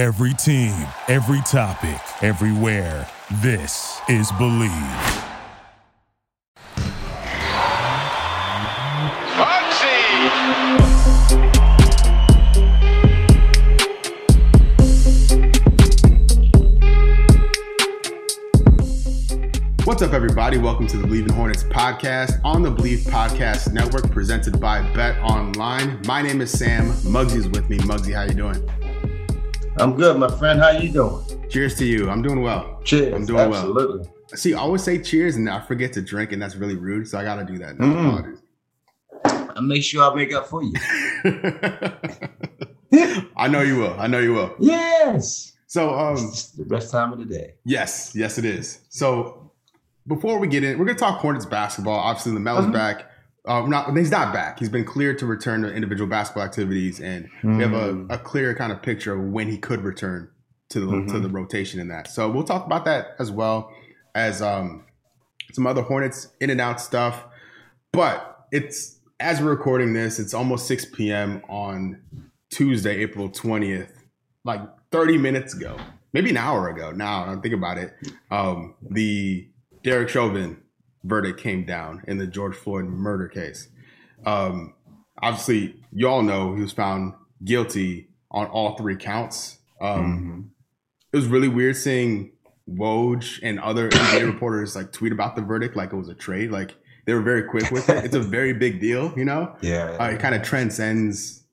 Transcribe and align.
Every 0.00 0.32
team, 0.32 0.72
every 1.08 1.42
topic, 1.42 2.00
everywhere. 2.22 3.06
This 3.42 4.00
is 4.08 4.32
Bleav. 4.32 5.26
What's 19.84 20.00
up, 20.00 20.14
everybody? 20.14 20.56
Welcome 20.56 20.86
to 20.86 20.96
the 20.96 21.06
Bleav 21.06 21.28
in 21.28 21.34
Hornets 21.34 21.64
podcast 21.64 22.40
on 22.42 22.62
the 22.62 22.72
Bleav 22.72 23.00
Podcast 23.00 23.74
Network, 23.74 24.10
presented 24.10 24.58
by 24.58 24.80
Bet 24.94 25.18
Online. 25.18 26.00
My 26.06 26.22
name 26.22 26.40
is 26.40 26.50
Sam. 26.50 26.90
Muggsy 27.02 27.36
is 27.36 27.48
with 27.48 27.68
me. 27.68 27.76
Muggsy, 27.80 28.14
how 28.14 28.22
you 28.22 28.32
doing? 28.32 28.66
I'm 29.78 29.96
good, 29.96 30.18
my 30.18 30.28
friend. 30.28 30.60
How 30.60 30.70
you 30.70 30.92
doing? 30.92 31.48
Cheers 31.48 31.76
to 31.76 31.86
you. 31.86 32.10
I'm 32.10 32.22
doing 32.22 32.42
well. 32.42 32.80
Cheers. 32.84 33.14
I'm 33.14 33.24
doing 33.24 33.52
Absolutely. 33.52 33.98
well. 33.98 34.14
See, 34.34 34.54
I 34.54 34.58
always 34.58 34.82
say 34.82 35.00
cheers 35.00 35.36
and 35.36 35.48
I 35.48 35.60
forget 35.60 35.92
to 35.94 36.02
drink, 36.02 36.32
and 36.32 36.42
that's 36.42 36.56
really 36.56 36.76
rude. 36.76 37.08
So 37.08 37.18
I 37.18 37.24
got 37.24 37.36
to 37.36 37.44
do 37.44 37.58
that. 37.58 37.76
Mm. 37.76 38.38
I 39.24 39.60
make 39.60 39.82
sure 39.82 40.02
I 40.02 40.14
make 40.14 40.32
up 40.32 40.46
for 40.46 40.62
you. 40.62 40.72
I 43.36 43.48
know 43.48 43.62
you 43.62 43.78
will. 43.78 43.94
I 43.98 44.06
know 44.06 44.18
you 44.18 44.34
will. 44.34 44.54
Yes. 44.58 45.52
So, 45.66 45.94
um, 45.94 46.14
it's 46.14 46.50
the 46.50 46.64
best 46.64 46.90
time 46.90 47.12
of 47.12 47.20
the 47.20 47.24
day. 47.24 47.54
Yes, 47.64 48.12
yes, 48.14 48.38
it 48.38 48.44
is. 48.44 48.80
So, 48.88 49.52
before 50.06 50.38
we 50.38 50.48
get 50.48 50.64
in, 50.64 50.78
we're 50.78 50.84
gonna 50.84 50.98
talk 50.98 51.20
Hornets 51.20 51.46
basketball. 51.46 51.98
Obviously, 51.98 52.32
the 52.32 52.40
Mel's 52.40 52.64
uh-huh. 52.64 52.72
back. 52.72 53.09
Uh, 53.50 53.66
not 53.66 53.96
he's 53.96 54.12
not 54.12 54.32
back. 54.32 54.60
He's 54.60 54.68
been 54.68 54.84
cleared 54.84 55.18
to 55.18 55.26
return 55.26 55.62
to 55.62 55.74
individual 55.74 56.08
basketball 56.08 56.44
activities, 56.44 57.00
and 57.00 57.28
mm. 57.42 57.56
we 57.56 57.62
have 57.64 57.72
a, 57.72 57.92
hmm. 57.94 58.06
a, 58.08 58.16
clear 58.16 58.54
kind 58.54 58.70
of 58.70 58.80
picture 58.80 59.12
of 59.12 59.32
when 59.32 59.50
he 59.50 59.58
could 59.58 59.82
return 59.82 60.30
to 60.68 60.78
the 60.78 60.86
mm-hmm. 60.86 61.12
to 61.12 61.18
the 61.18 61.28
rotation 61.28 61.80
in 61.80 61.88
that. 61.88 62.06
So 62.06 62.30
we'll 62.30 62.44
talk 62.44 62.64
about 62.64 62.84
that 62.84 63.16
as 63.18 63.32
well 63.32 63.72
as 64.14 64.40
um, 64.40 64.84
some 65.52 65.66
other 65.66 65.82
Hornets 65.82 66.28
in 66.40 66.50
and 66.50 66.60
out 66.60 66.80
stuff. 66.80 67.24
But 67.92 68.46
it's 68.52 69.00
as 69.18 69.42
we're 69.42 69.50
recording 69.50 69.94
this, 69.94 70.20
it's 70.20 70.32
almost 70.32 70.68
6 70.68 70.84
p.m. 70.94 71.42
on 71.48 72.00
Tuesday, 72.50 72.98
April 72.98 73.28
20th, 73.30 73.90
like 74.44 74.60
30 74.92 75.18
minutes 75.18 75.54
ago, 75.54 75.76
maybe 76.12 76.30
an 76.30 76.36
hour 76.36 76.68
ago. 76.68 76.92
Now 76.92 77.24
I 77.24 77.34
think 77.40 77.54
about 77.54 77.78
it. 77.78 77.94
Um, 78.30 78.76
the 78.80 79.48
Derek 79.82 80.08
Chauvin 80.08 80.62
verdict 81.04 81.40
came 81.40 81.64
down 81.64 82.02
in 82.06 82.18
the 82.18 82.26
George 82.26 82.54
Floyd 82.54 82.86
murder 82.86 83.28
case. 83.28 83.68
Um, 84.26 84.74
obviously, 85.22 85.76
you 85.92 86.08
all 86.08 86.22
know 86.22 86.54
he 86.54 86.62
was 86.62 86.72
found 86.72 87.14
guilty 87.44 88.08
on 88.30 88.46
all 88.46 88.76
three 88.76 88.96
counts. 88.96 89.58
Um, 89.80 90.04
mm-hmm. 90.04 90.40
It 91.12 91.16
was 91.16 91.26
really 91.26 91.48
weird 91.48 91.76
seeing 91.76 92.32
Woj 92.68 93.40
and 93.42 93.58
other 93.60 93.88
NBA 93.90 94.26
reporters 94.32 94.76
like 94.76 94.92
tweet 94.92 95.12
about 95.12 95.36
the 95.36 95.42
verdict 95.42 95.76
like 95.76 95.92
it 95.92 95.96
was 95.96 96.08
a 96.08 96.14
trade. 96.14 96.50
Like 96.50 96.76
they 97.06 97.14
were 97.14 97.22
very 97.22 97.42
quick 97.42 97.70
with 97.70 97.88
it. 97.88 98.04
It's 98.04 98.14
a 98.14 98.20
very 98.20 98.52
big 98.52 98.80
deal, 98.80 99.12
you 99.16 99.24
know. 99.24 99.56
Yeah. 99.62 99.96
Uh, 99.98 100.10
it 100.10 100.20
kind 100.20 100.34
of 100.34 100.42
transcends. 100.42 101.44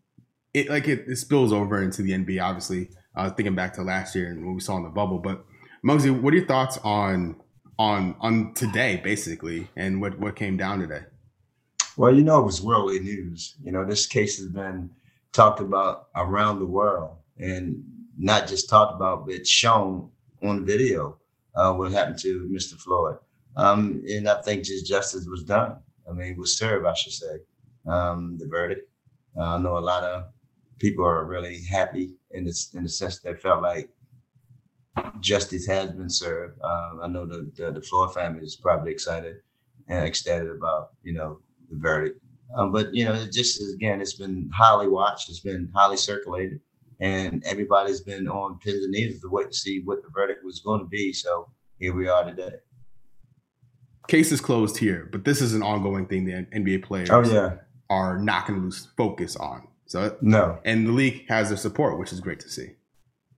It 0.54 0.70
like 0.70 0.88
it, 0.88 1.06
it, 1.08 1.18
spills 1.18 1.54
over 1.54 1.82
into 1.82 2.02
the 2.02 2.12
NBA. 2.12 2.42
Obviously, 2.42 2.90
uh, 3.16 3.30
thinking 3.32 3.56
back 3.56 3.74
to 3.74 3.84
last 3.84 4.16
year 4.16 4.30
and 4.30 4.46
what 4.46 4.54
we 4.54 4.60
saw 4.60 4.78
in 4.78 4.84
the 4.84 4.90
bubble. 4.90 5.20
But 5.20 5.46
Muggsy, 5.86 6.12
what 6.22 6.34
are 6.34 6.38
your 6.38 6.46
thoughts 6.46 6.78
on 6.84 7.40
on 7.80 8.16
on 8.20 8.54
today, 8.54 8.98
basically, 9.04 9.70
and 9.76 10.02
what 10.02 10.20
what 10.20 10.36
came 10.36 10.58
down 10.58 10.80
today? 10.80 11.02
Well, 11.96 12.14
you 12.14 12.24
know, 12.24 12.40
it 12.40 12.46
was 12.46 12.62
worldly 12.62 13.00
news. 13.00 13.56
You 13.64 13.72
know, 13.72 13.86
this 13.86 14.06
case 14.06 14.38
has 14.38 14.48
been 14.48 14.90
talked 15.34 15.60
about 15.60 16.10
around 16.16 16.60
the 16.60 16.66
world, 16.66 17.18
and 17.38 17.84
not 18.18 18.48
just 18.48 18.70
talked 18.70 18.96
about, 18.96 19.28
but 19.28 19.48
shown 19.48 20.10
on 20.44 20.66
video 20.66 21.18
uh, 21.56 21.74
what 21.74 21.92
happened 21.92 22.20
to 22.20 22.50
Mr. 22.52 22.80
Floyd. 22.80 23.18
Um, 23.56 24.04
and 24.08 24.30
I 24.30 24.42
think 24.42 24.64
just 24.64 24.86
justice 24.86 25.26
was 25.26 25.44
done. 25.44 25.78
I 26.08 26.14
mean, 26.14 26.38
was 26.38 26.58
served, 26.58 26.86
I 26.86 26.94
should 26.94 27.14
say, 27.14 27.40
um, 27.88 28.38
the 28.38 28.48
verdict. 28.48 28.90
Uh, 29.36 29.56
I 29.56 29.58
know 29.58 29.78
a 29.78 29.80
lot 29.80 30.04
of 30.04 30.26
people 30.80 31.06
are 31.06 31.26
really 31.26 31.64
happy 31.64 32.14
in 32.32 32.46
the, 32.46 32.68
in 32.76 32.84
the 32.84 32.90
sense 32.90 33.20
they 33.20 33.34
felt 33.34 33.62
like 33.62 33.90
justice 35.20 35.66
has 35.68 35.92
been 35.92 36.10
served. 36.10 36.60
Uh, 36.62 37.02
I 37.04 37.08
know 37.08 37.26
the, 37.26 37.52
the, 37.56 37.72
the 37.72 37.82
Floyd 37.82 38.14
family 38.14 38.44
is 38.44 38.56
probably 38.56 38.92
excited 38.92 39.38
and 39.88 40.06
ecstatic 40.06 40.50
about, 40.50 40.90
you 41.04 41.14
know, 41.14 41.40
the 41.70 41.78
verdict. 41.78 42.20
Um, 42.56 42.72
but, 42.72 42.94
you 42.94 43.06
know, 43.06 43.14
it 43.14 43.32
just, 43.32 43.62
again, 43.74 44.02
it's 44.02 44.14
been 44.14 44.50
highly 44.54 44.88
watched. 44.88 45.30
It's 45.30 45.42
been 45.42 45.70
highly 45.76 45.98
circulated 45.98 46.60
and 47.00 47.44
everybody's 47.46 48.02
been 48.02 48.28
on 48.28 48.60
pins 48.60 48.84
and 48.84 48.92
needles 48.92 49.22
to 49.22 49.30
wait 49.30 49.52
to 49.52 49.58
see 49.58 49.82
what 49.84 50.02
the 50.02 50.10
verdict 50.10 50.44
was 50.44 50.60
going 50.60 50.80
to 50.80 50.88
be. 50.88 51.14
So 51.14 51.50
here 51.80 51.94
we 51.94 52.08
are 52.08 52.24
today. 52.24 52.56
Case 54.08 54.32
is 54.32 54.42
closed 54.42 54.78
here, 54.78 55.10
but 55.12 55.26
this 55.26 55.42
is 55.42 55.54
an 55.54 55.62
ongoing 55.62 56.08
thing 56.08 56.26
the 56.26 56.46
NBA 56.58 56.84
players 56.84 57.10
oh, 57.10 57.24
yeah. 57.24 57.56
are 57.90 58.18
not 58.18 58.48
going 58.48 58.60
to 58.60 58.64
lose 58.64 58.88
focus 58.96 59.36
on. 59.36 59.68
So 59.86 60.18
no, 60.22 60.60
and 60.66 60.88
the 60.88 60.92
league 60.92 61.26
has 61.30 61.50
their 61.50 61.58
support, 61.58 61.98
which 61.98 62.12
is 62.12 62.20
great 62.20 62.40
to 62.42 62.50
see. 62.50 62.72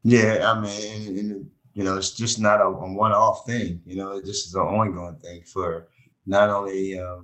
Yeah, 0.03 0.51
I 0.51 0.59
mean, 0.59 1.07
and, 1.07 1.17
and, 1.17 1.51
you 1.73 1.83
know, 1.83 1.97
it's 1.97 2.11
just 2.11 2.39
not 2.39 2.61
a, 2.61 2.65
a, 2.65 2.93
one-off 2.93 3.45
thing. 3.45 3.81
You 3.85 3.97
know, 3.97 4.19
this 4.19 4.45
is 4.45 4.53
an 4.53 4.61
ongoing 4.61 5.17
thing 5.17 5.43
for 5.43 5.87
not 6.25 6.49
only 6.49 6.99
uh, 6.99 7.17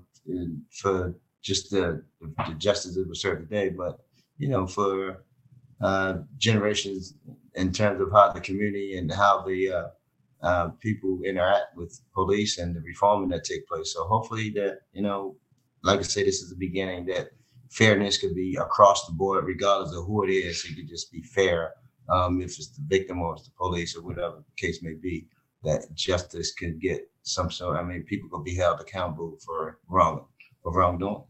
for 0.72 1.16
just 1.42 1.72
the, 1.72 2.04
the 2.22 2.54
justice 2.58 2.96
that 2.96 3.08
was 3.08 3.22
served 3.22 3.50
today, 3.50 3.70
but 3.70 4.00
you 4.38 4.50
know, 4.50 4.68
for 4.68 5.24
uh, 5.82 6.16
generations 6.38 7.14
in 7.56 7.72
terms 7.72 8.02
of 8.02 8.12
how 8.12 8.32
the 8.32 8.42
community 8.42 8.98
and 8.98 9.12
how 9.12 9.44
the 9.46 9.72
uh, 9.72 9.88
uh, 10.42 10.70
people 10.82 11.20
interact 11.26 11.76
with 11.76 12.00
police 12.14 12.58
and 12.58 12.76
the 12.76 12.82
reforming 12.82 13.30
that 13.30 13.44
take 13.44 13.68
place. 13.68 13.94
So 13.94 14.06
hopefully 14.06 14.50
that 14.52 14.80
you 14.94 15.02
know, 15.02 15.36
like 15.84 16.00
I 16.00 16.04
say, 16.04 16.24
this 16.24 16.42
is 16.42 16.50
the 16.50 16.56
beginning 16.56 17.06
that 17.08 17.30
fairness 17.72 18.18
could 18.18 18.36
be 18.36 18.58
across 18.60 19.06
the 19.06 19.14
board, 19.14 19.46
regardless 19.46 19.96
of 19.96 20.06
who 20.06 20.24
it 20.24 20.32
is. 20.32 20.66
It 20.66 20.76
could 20.76 20.90
just 20.90 21.12
be 21.12 21.22
fair. 21.22 21.74
Um, 22.10 22.42
if 22.42 22.52
it's 22.58 22.70
the 22.70 22.84
victim 22.86 23.22
or 23.22 23.34
it's 23.36 23.46
the 23.46 23.52
police 23.58 23.96
or 23.96 24.04
whatever 24.04 24.38
the 24.38 24.68
case 24.68 24.82
may 24.84 24.94
be, 24.94 25.28
that 25.64 25.94
justice 25.94 26.54
can 26.54 26.78
get 26.78 27.10
some 27.24 27.50
sort. 27.50 27.78
I 27.78 27.84
mean, 27.84 28.04
people 28.04 28.30
could 28.30 28.44
be 28.44 28.56
held 28.56 28.80
accountable 28.80 29.38
for 29.44 29.80
wrong 29.88 30.26
for 30.62 30.72
wrongdoing. 30.74 31.24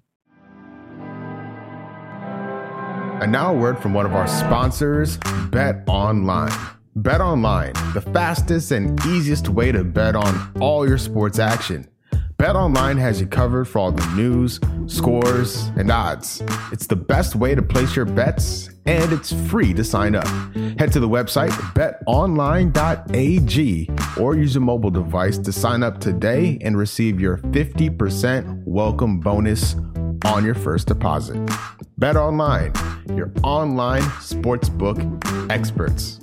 And 3.22 3.31
now 3.31 3.53
a 3.53 3.58
word 3.58 3.80
from 3.80 3.94
one 3.94 4.06
of 4.06 4.14
our 4.14 4.28
sponsors, 4.28 5.18
Bet 5.50 5.84
Online. 5.88 6.52
Bet 6.97 7.22
Online, 7.22 7.74
the 7.94 8.02
fastest 8.14 8.72
and 8.72 9.00
easiest 9.06 9.50
way 9.50 9.72
to 9.72 9.84
bet 9.84 10.16
on 10.16 10.52
all 10.62 10.88
your 10.88 10.97
sports 10.97 11.40
action. 11.40 11.88
Bet 12.46 12.56
Online 12.56 12.98
has 12.98 13.20
you 13.20 13.26
covered 13.26 13.66
for 13.66 13.80
all 13.80 13.92
the 13.92 14.06
news, 14.16 14.60
scores, 14.86 15.72
and 15.78 15.90
odds. 15.90 16.44
It's 16.72 16.86
the 16.86 16.96
best 16.96 17.36
way 17.36 17.56
to 17.56 17.64
place 17.64 17.96
your 17.96 18.06
bets, 18.06 18.70
and 18.86 19.12
it's 19.12 19.34
free 19.50 19.74
to 19.74 19.84
sign 19.84 20.14
up. 20.14 20.28
Head 20.78 20.94
to 20.94 21.00
the 21.00 21.10
website 21.10 21.50
betonline.ag 21.74 23.90
or 24.22 24.36
use 24.36 24.56
a 24.56 24.60
mobile 24.60 24.92
device 24.92 25.40
to 25.40 25.52
sign 25.52 25.82
up 25.82 26.00
today 26.00 26.60
and 26.62 26.78
receive 26.78 27.20
your 27.20 27.38
50% 27.38 28.62
welcome 28.64 29.20
bonus 29.20 29.76
on 30.26 30.46
your 30.46 30.54
first 30.54 30.88
deposit. 30.88 31.40
Bet 31.98 32.16
Online, 32.16 32.72
your 33.16 33.32
online 33.42 34.04
sportsbook 34.22 35.02
experts. 35.50 36.20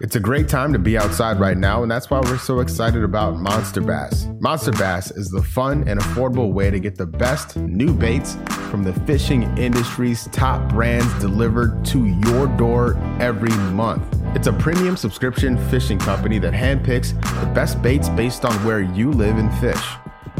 It's 0.00 0.16
a 0.16 0.20
great 0.20 0.48
time 0.48 0.72
to 0.72 0.78
be 0.78 0.96
outside 0.96 1.38
right 1.38 1.56
now, 1.56 1.82
and 1.82 1.90
that's 1.90 2.10
why 2.10 2.20
we're 2.20 2.38
so 2.38 2.60
excited 2.60 3.04
about 3.04 3.36
Monster 3.38 3.80
Bass. 3.80 4.28
Monster 4.40 4.72
Bass 4.72 5.10
is 5.10 5.30
the 5.30 5.42
fun 5.42 5.86
and 5.86 6.00
affordable 6.00 6.52
way 6.52 6.70
to 6.70 6.80
get 6.80 6.96
the 6.96 7.06
best 7.06 7.56
new 7.56 7.92
baits 7.92 8.36
from 8.70 8.82
the 8.82 8.92
fishing 9.06 9.42
industry's 9.58 10.26
top 10.28 10.68
brands 10.70 11.12
delivered 11.20 11.84
to 11.86 12.06
your 12.06 12.46
door 12.56 12.96
every 13.20 13.54
month. 13.72 14.02
It's 14.34 14.46
a 14.46 14.52
premium 14.52 14.96
subscription 14.96 15.58
fishing 15.68 15.98
company 15.98 16.38
that 16.38 16.52
handpicks 16.52 17.12
the 17.40 17.46
best 17.52 17.82
baits 17.82 18.08
based 18.08 18.44
on 18.44 18.54
where 18.64 18.80
you 18.80 19.10
live 19.10 19.38
and 19.38 19.52
fish. 19.58 19.84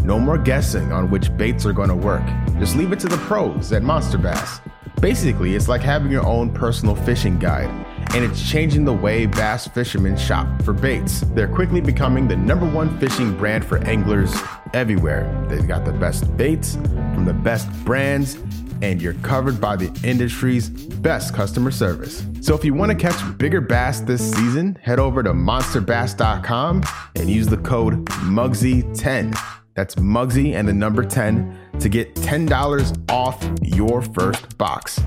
No 0.04 0.18
more 0.18 0.38
guessing 0.38 0.92
on 0.92 1.10
which 1.10 1.36
baits 1.36 1.66
are 1.66 1.72
going 1.72 1.90
to 1.90 1.94
work. 1.94 2.22
Just 2.58 2.76
leave 2.76 2.92
it 2.92 3.00
to 3.00 3.08
the 3.08 3.18
pros 3.18 3.72
at 3.72 3.82
Monster 3.82 4.18
Bass. 4.18 4.60
Basically, 5.00 5.54
it's 5.54 5.68
like 5.68 5.80
having 5.80 6.10
your 6.10 6.26
own 6.26 6.50
personal 6.52 6.94
fishing 6.94 7.38
guide, 7.38 7.70
and 8.12 8.24
it's 8.24 8.48
changing 8.48 8.84
the 8.84 8.92
way 8.92 9.26
bass 9.26 9.68
fishermen 9.68 10.16
shop 10.16 10.46
for 10.62 10.72
baits. 10.72 11.20
They're 11.34 11.48
quickly 11.48 11.80
becoming 11.80 12.26
the 12.26 12.36
number 12.36 12.66
one 12.68 12.98
fishing 12.98 13.36
brand 13.36 13.64
for 13.64 13.78
anglers 13.84 14.34
everywhere. 14.74 15.46
They've 15.48 15.66
got 15.66 15.84
the 15.84 15.92
best 15.92 16.36
baits 16.36 16.74
from 16.74 17.24
the 17.24 17.32
best 17.32 17.70
brands, 17.84 18.36
and 18.82 19.00
you're 19.00 19.14
covered 19.14 19.60
by 19.60 19.76
the 19.76 19.96
industry's 20.02 20.68
best 20.68 21.34
customer 21.34 21.70
service. 21.70 22.26
So 22.40 22.54
if 22.54 22.64
you 22.64 22.74
want 22.74 22.90
to 22.90 22.98
catch 22.98 23.38
bigger 23.38 23.60
bass 23.60 24.00
this 24.00 24.28
season, 24.32 24.76
head 24.82 24.98
over 24.98 25.22
to 25.22 25.32
monsterbass.com 25.32 26.82
and 27.16 27.30
use 27.30 27.46
the 27.46 27.58
code 27.58 28.06
MUGSY10. 28.06 29.38
that's 29.74 29.94
Mugsy 29.96 30.54
and 30.54 30.66
the 30.66 30.72
number 30.72 31.04
10 31.04 31.58
to 31.78 31.88
get 31.88 32.14
$10 32.16 33.10
off 33.10 33.42
your 33.62 34.02
first 34.02 34.58
box. 34.58 35.00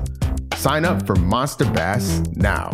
Sign 0.64 0.86
up 0.86 1.06
for 1.06 1.18
Monster 1.18 1.66
Bass 1.66 2.22
now. 2.36 2.72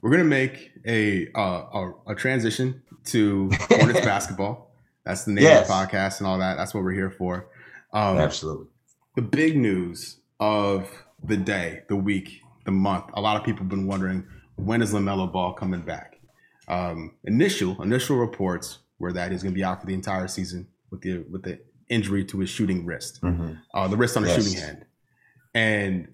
we're 0.00 0.10
gonna 0.10 0.24
make 0.24 0.72
a 0.86 1.30
uh, 1.34 1.40
a, 1.74 1.92
a 2.06 2.14
transition 2.14 2.82
to 3.04 3.50
Hornets 3.68 4.00
basketball. 4.06 4.74
That's 5.04 5.24
the 5.24 5.32
name 5.32 5.44
yes. 5.44 5.60
of 5.60 5.66
the 5.66 5.74
podcast 5.74 6.20
and 6.20 6.26
all 6.26 6.38
that. 6.38 6.56
That's 6.56 6.72
what 6.72 6.82
we're 6.84 6.94
here 6.94 7.10
for. 7.10 7.50
Um, 7.92 8.16
Absolutely. 8.16 8.68
The 9.14 9.20
big 9.20 9.58
news 9.58 10.20
of 10.40 10.90
the 11.22 11.36
day, 11.36 11.82
the 11.90 11.96
week, 11.96 12.40
the 12.64 12.70
month. 12.70 13.04
A 13.12 13.20
lot 13.20 13.36
of 13.36 13.44
people 13.44 13.58
have 13.58 13.68
been 13.68 13.86
wondering 13.86 14.24
when 14.56 14.80
is 14.80 14.94
LaMelo 14.94 15.30
Ball 15.30 15.52
coming 15.52 15.82
back. 15.82 16.18
Um, 16.66 17.12
initial 17.24 17.82
initial 17.82 18.16
reports 18.16 18.78
were 18.98 19.12
that 19.12 19.32
he's 19.32 19.42
going 19.42 19.52
to 19.52 19.58
be 19.58 19.64
out 19.64 19.82
for 19.82 19.86
the 19.86 19.92
entire 19.92 20.28
season 20.28 20.66
with 20.90 21.02
the 21.02 21.18
with 21.30 21.42
the 21.42 21.60
injury 21.90 22.24
to 22.24 22.38
his 22.38 22.48
shooting 22.48 22.86
wrist, 22.86 23.20
mm-hmm. 23.20 23.52
uh, 23.74 23.86
the 23.86 23.98
wrist 23.98 24.16
on 24.16 24.22
the 24.22 24.30
yes. 24.30 24.42
shooting 24.42 24.58
hand. 24.58 24.86
And 25.54 26.08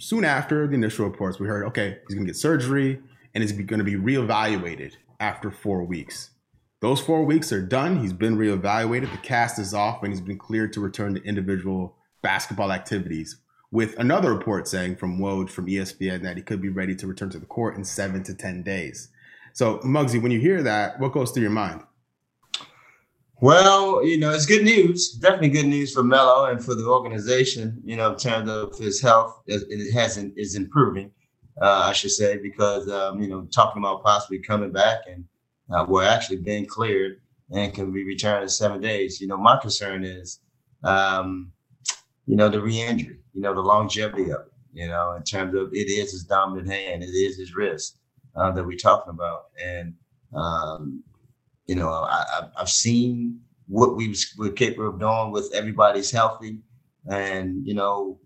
soon 0.00 0.24
after 0.24 0.66
the 0.66 0.74
initial 0.74 1.04
reports, 1.04 1.38
we 1.38 1.46
heard, 1.46 1.64
okay, 1.66 1.98
he's 2.08 2.14
going 2.14 2.26
to 2.26 2.32
get 2.32 2.36
surgery 2.36 3.00
and 3.34 3.42
he's 3.42 3.52
going 3.52 3.78
to 3.78 3.84
be 3.84 3.94
reevaluated 3.94 4.94
after 5.20 5.50
four 5.50 5.84
weeks. 5.84 6.30
Those 6.80 7.00
four 7.00 7.24
weeks 7.24 7.52
are 7.52 7.62
done. 7.62 8.00
He's 8.00 8.14
been 8.14 8.36
reevaluated. 8.36 9.12
The 9.12 9.18
cast 9.18 9.58
is 9.58 9.74
off, 9.74 10.02
and 10.02 10.12
he's 10.12 10.22
been 10.22 10.38
cleared 10.38 10.72
to 10.72 10.80
return 10.80 11.14
to 11.14 11.22
individual 11.22 11.94
basketball 12.22 12.72
activities. 12.72 13.36
With 13.70 13.96
another 13.98 14.34
report 14.34 14.66
saying 14.66 14.96
from 14.96 15.18
Woj 15.18 15.50
from 15.50 15.66
ESPN 15.66 16.22
that 16.22 16.38
he 16.38 16.42
could 16.42 16.62
be 16.62 16.70
ready 16.70 16.96
to 16.96 17.06
return 17.06 17.30
to 17.30 17.38
the 17.38 17.46
court 17.46 17.76
in 17.76 17.84
seven 17.84 18.22
to 18.24 18.34
ten 18.34 18.62
days. 18.62 19.10
So, 19.52 19.78
Muggsy, 19.80 20.20
when 20.20 20.32
you 20.32 20.40
hear 20.40 20.62
that, 20.62 20.98
what 20.98 21.12
goes 21.12 21.30
through 21.30 21.42
your 21.42 21.50
mind? 21.50 21.82
Well, 23.42 24.04
you 24.04 24.18
know, 24.18 24.32
it's 24.32 24.44
good 24.44 24.64
news. 24.64 25.12
Definitely 25.12 25.48
good 25.48 25.66
news 25.66 25.94
for 25.94 26.02
Melo 26.02 26.44
and 26.44 26.62
for 26.62 26.74
the 26.74 26.84
organization. 26.84 27.80
You 27.82 27.96
know, 27.96 28.12
in 28.12 28.18
terms 28.18 28.50
of 28.50 28.76
his 28.78 29.00
health, 29.00 29.42
it 29.46 29.92
hasn't 29.94 30.34
is 30.36 30.56
improving. 30.56 31.10
Uh, 31.60 31.84
I 31.86 31.92
should 31.94 32.10
say 32.10 32.36
because 32.36 32.88
um, 32.90 33.20
you 33.20 33.28
know 33.28 33.46
talking 33.46 33.82
about 33.82 34.04
possibly 34.04 34.40
coming 34.40 34.72
back 34.72 35.00
and 35.10 35.24
uh, 35.72 35.86
we're 35.88 36.04
actually 36.04 36.36
being 36.38 36.66
cleared 36.66 37.20
and 37.50 37.72
can 37.72 37.92
be 37.92 38.04
returned 38.04 38.42
in 38.42 38.48
seven 38.50 38.80
days. 38.80 39.22
You 39.22 39.26
know, 39.26 39.38
my 39.38 39.56
concern 39.56 40.04
is, 40.04 40.40
um, 40.84 41.50
you 42.26 42.36
know, 42.36 42.50
the 42.50 42.60
re-injury. 42.60 43.20
You 43.32 43.40
know, 43.40 43.54
the 43.54 43.60
longevity 43.60 44.30
of 44.30 44.40
it. 44.40 44.52
You 44.74 44.88
know, 44.88 45.14
in 45.14 45.22
terms 45.22 45.54
of 45.54 45.72
it 45.72 45.88
is 45.88 46.12
his 46.12 46.24
dominant 46.24 46.68
hand, 46.68 47.02
it 47.02 47.06
is 47.06 47.38
his 47.38 47.54
wrist 47.54 47.96
uh, 48.36 48.52
that 48.52 48.64
we're 48.64 48.76
talking 48.76 49.14
about, 49.14 49.46
and 49.58 49.94
um, 50.34 51.02
you 51.70 51.76
know, 51.76 51.88
I, 51.88 52.48
have 52.58 52.68
seen 52.68 53.38
what 53.68 53.94
we 53.94 54.12
were 54.36 54.50
capable 54.50 54.88
of 54.88 54.98
doing 54.98 55.30
with 55.30 55.54
everybody's 55.54 56.10
healthy, 56.10 56.58
and 57.08 57.64
you 57.64 57.74
know, 57.74 58.18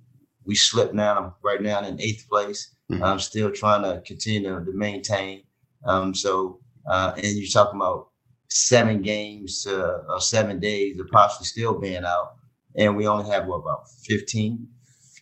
we 0.47 0.55
slipped 0.55 0.95
now. 0.95 1.19
I'm 1.19 1.33
right 1.45 1.61
now 1.61 1.85
in 1.85 2.01
eighth 2.01 2.27
place. 2.27 2.75
Mm-hmm. 2.91 3.05
I'm 3.05 3.19
still 3.19 3.51
trying 3.51 3.83
to 3.83 4.01
continue 4.07 4.65
to 4.65 4.73
maintain. 4.73 5.43
Um, 5.85 6.15
so, 6.15 6.61
uh, 6.91 7.13
and 7.17 7.37
you're 7.37 7.53
talking 7.53 7.79
about 7.79 8.09
seven 8.49 9.03
games 9.03 9.67
uh, 9.69 9.99
or 10.09 10.23
seven 10.23 10.59
days 10.59 10.99
of 10.99 11.09
possibly 11.13 11.45
still 11.45 11.79
being 11.79 12.07
out, 12.07 12.37
and 12.79 12.97
we 12.97 13.07
only 13.07 13.29
have 13.29 13.45
what 13.47 13.57
about 13.57 13.91
15 14.09 14.67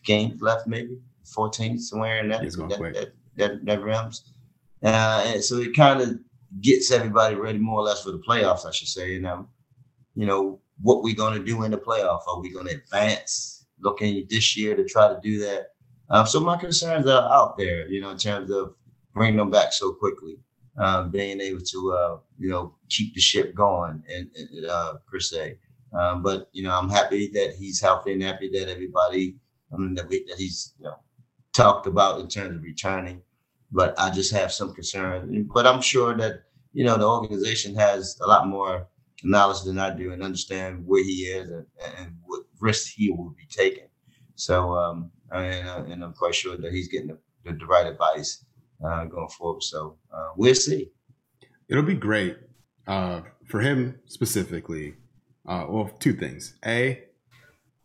games 0.05 0.41
left, 0.41 0.65
maybe 0.65 0.97
14 1.35 1.77
somewhere 1.77 2.21
in 2.21 2.29
that 2.29 2.41
that, 2.41 2.93
that, 2.93 3.13
that, 3.35 3.65
that 3.65 3.83
realms. 3.83 4.31
Uh, 4.81 5.23
and 5.27 5.43
so 5.43 5.57
it 5.57 5.75
kind 5.75 5.99
of 5.99 6.19
gets 6.61 6.91
everybody 6.91 7.35
ready 7.35 7.59
more 7.59 7.79
or 7.79 7.83
less 7.83 8.03
for 8.03 8.11
the 8.11 8.19
playoffs, 8.27 8.65
I 8.65 8.71
should 8.71 8.87
say. 8.87 9.15
And 9.15 9.27
um, 9.27 9.47
you 10.15 10.25
know, 10.25 10.61
what 10.81 11.03
we're 11.03 11.15
gonna 11.15 11.43
do 11.43 11.63
in 11.63 11.71
the 11.71 11.77
playoff. 11.77 12.21
Are 12.27 12.39
we 12.39 12.51
gonna 12.51 12.71
advance 12.71 13.65
looking 13.79 14.25
this 14.29 14.55
year 14.57 14.75
to 14.75 14.85
try 14.85 15.07
to 15.07 15.19
do 15.21 15.39
that? 15.39 15.67
Um, 16.09 16.25
so 16.25 16.39
my 16.39 16.57
concerns 16.57 17.07
are 17.07 17.31
out 17.31 17.57
there, 17.57 17.87
you 17.87 18.01
know, 18.01 18.11
in 18.11 18.17
terms 18.17 18.51
of 18.51 18.75
bringing 19.13 19.37
them 19.37 19.49
back 19.49 19.73
so 19.73 19.93
quickly, 19.93 20.37
um, 20.77 21.09
being 21.11 21.39
able 21.39 21.61
to, 21.61 21.91
uh, 21.91 22.17
you 22.37 22.49
know, 22.49 22.75
keep 22.89 23.13
the 23.13 23.21
ship 23.21 23.55
going 23.55 24.03
and, 24.13 24.29
and 24.35 24.65
uh, 24.65 24.95
per 25.07 25.19
se. 25.19 25.57
Um, 25.97 26.21
but 26.23 26.49
you 26.53 26.63
know, 26.63 26.77
I'm 26.77 26.89
happy 26.89 27.29
that 27.33 27.55
he's 27.57 27.79
healthy 27.79 28.13
and 28.13 28.23
happy 28.23 28.49
that 28.53 28.69
everybody, 28.69 29.37
I 29.73 29.77
mean, 29.77 29.93
that, 29.95 30.07
we, 30.07 30.25
that 30.27 30.37
he's, 30.37 30.73
you 30.79 30.85
know, 30.85 30.95
talked 31.53 31.87
about 31.87 32.19
in 32.19 32.27
terms 32.27 32.55
of 32.55 32.63
returning 32.63 33.21
but 33.73 33.99
I 33.99 34.11
just 34.11 34.31
have 34.31 34.51
some 34.53 34.73
concern. 34.73 35.49
But 35.53 35.67
I'm 35.67 35.81
sure 35.81 36.15
that 36.15 36.43
you 36.71 36.85
know 36.85 36.97
the 36.97 37.07
organization 37.07 37.75
has 37.75 38.17
a 38.21 38.27
lot 38.27 38.47
more 38.47 38.87
knowledge 39.23 39.63
than 39.63 39.79
I 39.79 39.95
do 39.95 40.11
and 40.11 40.21
understand 40.21 40.85
where 40.85 41.03
he 41.03 41.23
is 41.23 41.49
and, 41.49 41.65
and 41.97 42.15
what 42.25 42.43
risks 42.59 42.91
he 42.91 43.09
will 43.09 43.31
be 43.31 43.47
taking. 43.49 43.87
So, 44.35 44.73
um, 44.75 45.11
and, 45.31 45.67
uh, 45.67 45.83
and 45.87 46.03
I'm 46.03 46.13
quite 46.13 46.35
sure 46.35 46.57
that 46.57 46.71
he's 46.71 46.89
getting 46.89 47.07
the, 47.07 47.17
the, 47.45 47.53
the 47.57 47.65
right 47.65 47.87
advice 47.87 48.43
uh, 48.85 49.05
going 49.05 49.29
forward. 49.29 49.63
So 49.63 49.97
uh, 50.13 50.29
we'll 50.35 50.55
see. 50.55 50.89
It'll 51.69 51.83
be 51.83 51.93
great 51.93 52.37
uh, 52.87 53.21
for 53.45 53.61
him 53.61 53.99
specifically. 54.05 54.95
Uh, 55.47 55.65
well, 55.69 55.89
two 55.99 56.13
things. 56.13 56.55
A, 56.65 57.03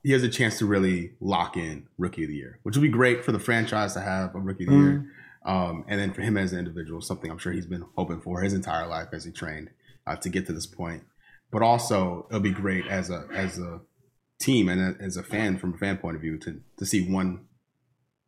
he 0.03 0.13
has 0.13 0.23
a 0.23 0.29
chance 0.29 0.59
to 0.59 0.67
really 0.67 1.13
lock 1.21 1.57
in 1.57 1.87
rookie 1.99 2.25
of 2.25 2.31
the 2.31 2.37
year, 2.37 2.61
which 2.63 2.77
will 2.77 2.83
be 2.83 2.89
great 2.89 3.25
for 3.25 3.33
the 3.33 3.39
franchise 3.39 3.95
to 3.95 4.01
have 4.01 4.35
a 4.35 4.39
rookie 4.39 4.65
of 4.65 4.71
the 4.71 4.77
mm-hmm. 4.77 4.87
year. 4.87 5.13
Um, 5.49 5.87
and 5.89 5.99
then 5.99 6.13
for 6.13 6.21
him 6.21 6.37
as 6.37 6.53
an 6.53 6.59
individual, 6.59 7.01
something 7.01 7.31
I'm 7.31 7.39
sure 7.39 7.53
he's 7.53 7.67
been 7.67 7.87
hoping 7.97 8.21
for 8.21 8.43
his 8.43 8.53
entire 8.53 8.87
life 8.87 9.09
as 9.13 9.25
he 9.25 9.33
trained 9.33 9.71
uh, 10.07 10.15
to 10.17 10.29
get 10.29 10.47
to 10.47 10.53
this 10.53 10.67
point. 10.67 11.05
But 11.51 11.63
also, 11.63 12.27
it'll 12.29 12.41
be 12.41 12.51
great 12.51 12.87
as 12.87 13.09
a 13.09 13.27
as 13.33 13.59
a 13.59 13.81
team 14.39 14.69
and 14.69 14.81
a, 14.81 15.03
as 15.03 15.17
a 15.17 15.23
fan 15.23 15.59
from 15.59 15.73
a 15.73 15.79
fan 15.79 15.97
point 15.97 16.17
of 16.17 16.21
view 16.21 16.37
to 16.37 16.61
to 16.77 16.85
see 16.85 17.11
one 17.11 17.47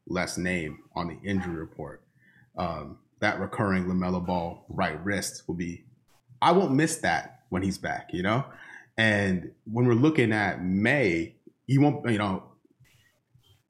less 0.07 0.39
name 0.39 0.79
on 0.97 1.09
the 1.09 1.29
injury 1.29 1.55
report. 1.55 2.03
Um, 2.57 2.97
that 3.21 3.39
recurring 3.39 3.85
LaMelo 3.85 4.25
Ball 4.25 4.65
right 4.71 5.03
wrist 5.05 5.43
will 5.47 5.55
be. 5.55 5.85
I 6.41 6.53
won't 6.53 6.73
miss 6.73 6.97
that 6.97 7.41
when 7.51 7.63
he's 7.63 7.77
back. 7.77 8.15
You 8.15 8.23
know, 8.23 8.47
and 8.97 9.51
when 9.71 9.87
we're 9.87 9.93
looking 9.93 10.33
at 10.33 10.65
May, 10.65 11.35
he 11.67 11.77
won't. 11.77 12.11
You 12.11 12.17
know, 12.17 12.45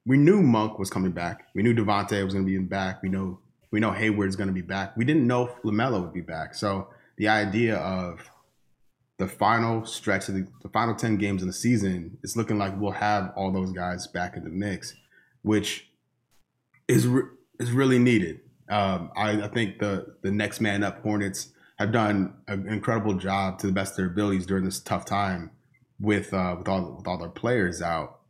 we 0.05 0.17
knew 0.17 0.41
Monk 0.41 0.79
was 0.79 0.89
coming 0.89 1.11
back. 1.11 1.47
We 1.53 1.63
knew 1.63 1.73
Devonte 1.73 2.23
was 2.23 2.33
going 2.33 2.45
to 2.45 2.51
be 2.51 2.57
back. 2.57 3.03
We 3.03 3.09
know 3.09 3.39
we 3.71 3.79
know 3.79 3.91
Hayward's 3.91 4.35
going 4.35 4.47
to 4.47 4.53
be 4.53 4.61
back. 4.61 4.97
We 4.97 5.05
didn't 5.05 5.25
know 5.25 5.55
Lamelo 5.63 6.01
would 6.01 6.13
be 6.13 6.21
back. 6.21 6.55
So 6.55 6.89
the 7.17 7.29
idea 7.29 7.77
of 7.77 8.29
the 9.17 9.27
final 9.27 9.85
stretch 9.85 10.27
of 10.27 10.35
the, 10.35 10.47
the 10.61 10.69
final 10.69 10.95
ten 10.95 11.17
games 11.17 11.41
in 11.41 11.47
the 11.47 11.53
season, 11.53 12.17
it's 12.23 12.35
looking 12.35 12.57
like 12.57 12.79
we'll 12.79 12.91
have 12.91 13.31
all 13.35 13.51
those 13.51 13.71
guys 13.71 14.07
back 14.07 14.35
in 14.35 14.43
the 14.43 14.49
mix, 14.49 14.95
which 15.43 15.89
is 16.87 17.07
re- 17.07 17.29
is 17.59 17.71
really 17.71 17.99
needed. 17.99 18.41
Um, 18.69 19.11
I, 19.15 19.43
I 19.43 19.47
think 19.47 19.79
the 19.79 20.15
the 20.21 20.31
next 20.31 20.61
man 20.61 20.83
up 20.83 21.01
Hornets 21.03 21.49
have 21.77 21.91
done 21.91 22.33
an 22.47 22.67
incredible 22.67 23.13
job 23.13 23.59
to 23.59 23.67
the 23.67 23.73
best 23.73 23.93
of 23.93 23.97
their 23.97 24.07
abilities 24.07 24.45
during 24.45 24.65
this 24.65 24.79
tough 24.79 25.05
time 25.05 25.51
with 25.99 26.33
uh, 26.33 26.55
with 26.57 26.67
all 26.67 26.95
with 26.97 27.07
all 27.07 27.17
their 27.17 27.29
players 27.29 27.81
out 27.81 28.20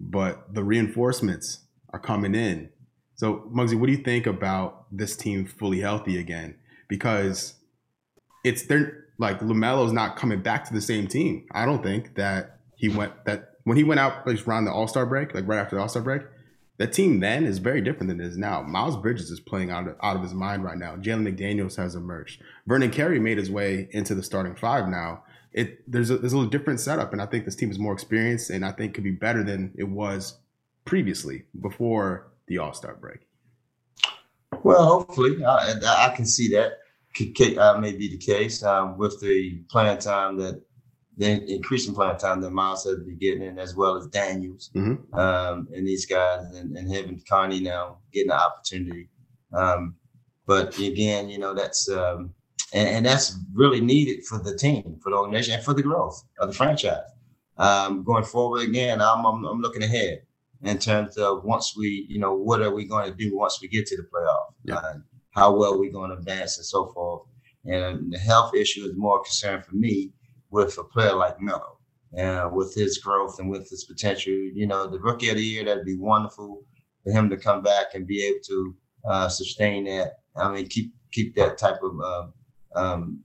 but 0.00 0.54
the 0.54 0.64
reinforcements 0.64 1.60
are 1.92 2.00
coming 2.00 2.34
in. 2.34 2.70
So, 3.14 3.50
Muggsy, 3.54 3.78
what 3.78 3.86
do 3.86 3.92
you 3.92 4.02
think 4.02 4.26
about 4.26 4.86
this 4.90 5.14
team 5.14 5.44
fully 5.44 5.80
healthy 5.80 6.18
again? 6.18 6.56
Because 6.88 7.54
it's 8.42 8.62
they're 8.62 9.04
like 9.18 9.40
Lamelo's 9.40 9.92
not 9.92 10.16
coming 10.16 10.40
back 10.40 10.64
to 10.64 10.72
the 10.72 10.80
same 10.80 11.06
team. 11.06 11.46
I 11.52 11.66
don't 11.66 11.82
think 11.82 12.14
that 12.14 12.60
he 12.76 12.88
went 12.88 13.24
that 13.26 13.56
when 13.64 13.76
he 13.76 13.84
went 13.84 14.00
out 14.00 14.26
like 14.26 14.46
around 14.48 14.64
the 14.64 14.72
All 14.72 14.88
Star 14.88 15.04
break, 15.04 15.34
like 15.34 15.46
right 15.46 15.58
after 15.58 15.76
the 15.76 15.82
All 15.82 15.88
Star 15.88 16.02
break, 16.02 16.22
that 16.78 16.94
team 16.94 17.20
then 17.20 17.44
is 17.44 17.58
very 17.58 17.82
different 17.82 18.08
than 18.08 18.20
it 18.20 18.26
is 18.26 18.38
now. 18.38 18.62
Miles 18.62 18.96
Bridges 18.96 19.30
is 19.30 19.38
playing 19.38 19.70
out 19.70 19.86
of, 19.86 19.96
out 20.02 20.16
of 20.16 20.22
his 20.22 20.32
mind 20.32 20.64
right 20.64 20.78
now. 20.78 20.96
Jalen 20.96 21.28
McDaniels 21.28 21.76
has 21.76 21.94
emerged. 21.94 22.40
Vernon 22.66 22.90
Carey 22.90 23.20
made 23.20 23.36
his 23.36 23.50
way 23.50 23.90
into 23.90 24.14
the 24.14 24.22
starting 24.22 24.54
five 24.54 24.88
now 24.88 25.22
it 25.52 25.90
there's 25.90 26.10
a 26.10 26.18
there's 26.18 26.32
a 26.32 26.36
little 26.36 26.50
different 26.50 26.80
setup, 26.80 27.12
and 27.12 27.20
I 27.20 27.26
think 27.26 27.44
this 27.44 27.56
team 27.56 27.70
is 27.70 27.78
more 27.78 27.92
experienced, 27.92 28.50
and 28.50 28.64
I 28.64 28.72
think 28.72 28.94
could 28.94 29.04
be 29.04 29.10
better 29.10 29.42
than 29.42 29.72
it 29.76 29.88
was 29.88 30.38
previously 30.84 31.44
before 31.60 32.32
the 32.46 32.58
All 32.58 32.72
Star 32.72 32.94
break. 32.94 33.20
Well, 34.62 34.84
hopefully, 34.84 35.44
I, 35.44 35.74
I 35.84 36.12
can 36.14 36.26
see 36.26 36.48
that 36.48 36.72
uh, 37.58 37.78
may 37.80 37.92
be 37.92 38.08
the 38.08 38.18
case 38.18 38.62
um, 38.62 38.96
with 38.96 39.20
the 39.20 39.62
playing 39.70 39.98
time 39.98 40.36
that 40.38 40.62
the 41.16 41.52
increasing 41.52 41.94
playing 41.94 42.16
time 42.16 42.40
that 42.40 42.50
Miles 42.50 42.84
has 42.84 42.98
been 43.00 43.18
getting, 43.18 43.42
in, 43.42 43.58
as 43.58 43.74
well 43.74 43.96
as 43.96 44.06
Daniels 44.06 44.70
mm-hmm. 44.74 45.14
um, 45.18 45.68
and 45.74 45.86
these 45.86 46.06
guys, 46.06 46.44
and, 46.54 46.76
and 46.76 46.94
having 46.94 47.20
Connie 47.28 47.60
now 47.60 47.98
getting 48.12 48.28
the 48.28 48.40
opportunity. 48.40 49.08
Um, 49.52 49.96
but 50.46 50.78
again, 50.78 51.28
you 51.28 51.38
know 51.38 51.54
that's 51.54 51.88
um, 51.88 52.34
and, 52.72 52.88
and, 52.88 53.06
that's 53.06 53.36
really 53.52 53.80
needed 53.80 54.24
for 54.24 54.38
the 54.38 54.56
team, 54.56 54.98
for 55.02 55.10
the 55.10 55.16
organization, 55.16 55.54
and 55.54 55.64
for 55.64 55.74
the 55.74 55.82
growth 55.82 56.22
of 56.38 56.48
the 56.48 56.54
franchise. 56.54 56.98
Um, 57.56 58.04
going 58.04 58.24
forward 58.24 58.62
again, 58.62 59.00
I'm, 59.00 59.24
I'm, 59.24 59.44
I'm 59.44 59.60
looking 59.60 59.82
ahead 59.82 60.22
in 60.62 60.78
terms 60.78 61.16
of 61.16 61.44
once 61.44 61.74
we, 61.76 62.06
you 62.08 62.18
know, 62.18 62.34
what 62.34 62.62
are 62.62 62.74
we 62.74 62.86
going 62.86 63.10
to 63.10 63.16
do 63.16 63.36
once 63.36 63.58
we 63.60 63.68
get 63.68 63.86
to 63.86 63.96
the 63.96 64.02
playoff? 64.02 64.54
Yeah. 64.64 64.76
Uh, 64.76 64.94
how 65.30 65.56
well 65.56 65.78
we 65.78 65.90
going 65.90 66.10
to 66.10 66.16
advance 66.16 66.58
and 66.58 66.66
so 66.66 66.86
forth. 66.92 67.22
And 67.64 68.12
the 68.12 68.18
health 68.18 68.54
issue 68.54 68.84
is 68.84 68.96
more 68.96 69.22
concern 69.22 69.62
for 69.62 69.74
me 69.74 70.12
with 70.50 70.76
a 70.78 70.84
player 70.84 71.14
like 71.14 71.40
Melo 71.40 71.78
and 72.16 72.52
with 72.52 72.74
his 72.74 72.98
growth 72.98 73.38
and 73.38 73.50
with 73.50 73.68
his 73.70 73.84
potential. 73.84 74.32
You 74.32 74.66
know, 74.66 74.86
the 74.88 74.98
rookie 74.98 75.28
of 75.28 75.36
the 75.36 75.42
year, 75.42 75.64
that'd 75.64 75.84
be 75.84 75.96
wonderful 75.96 76.64
for 77.04 77.12
him 77.12 77.30
to 77.30 77.36
come 77.36 77.62
back 77.62 77.94
and 77.94 78.06
be 78.06 78.24
able 78.24 78.40
to 78.46 78.76
uh, 79.08 79.28
sustain 79.28 79.84
that. 79.84 80.14
I 80.36 80.52
mean, 80.52 80.66
keep 80.66 80.92
keep 81.12 81.34
that 81.36 81.58
type 81.58 81.80
of 81.82 81.92
uh, 82.02 82.26
um, 82.74 83.20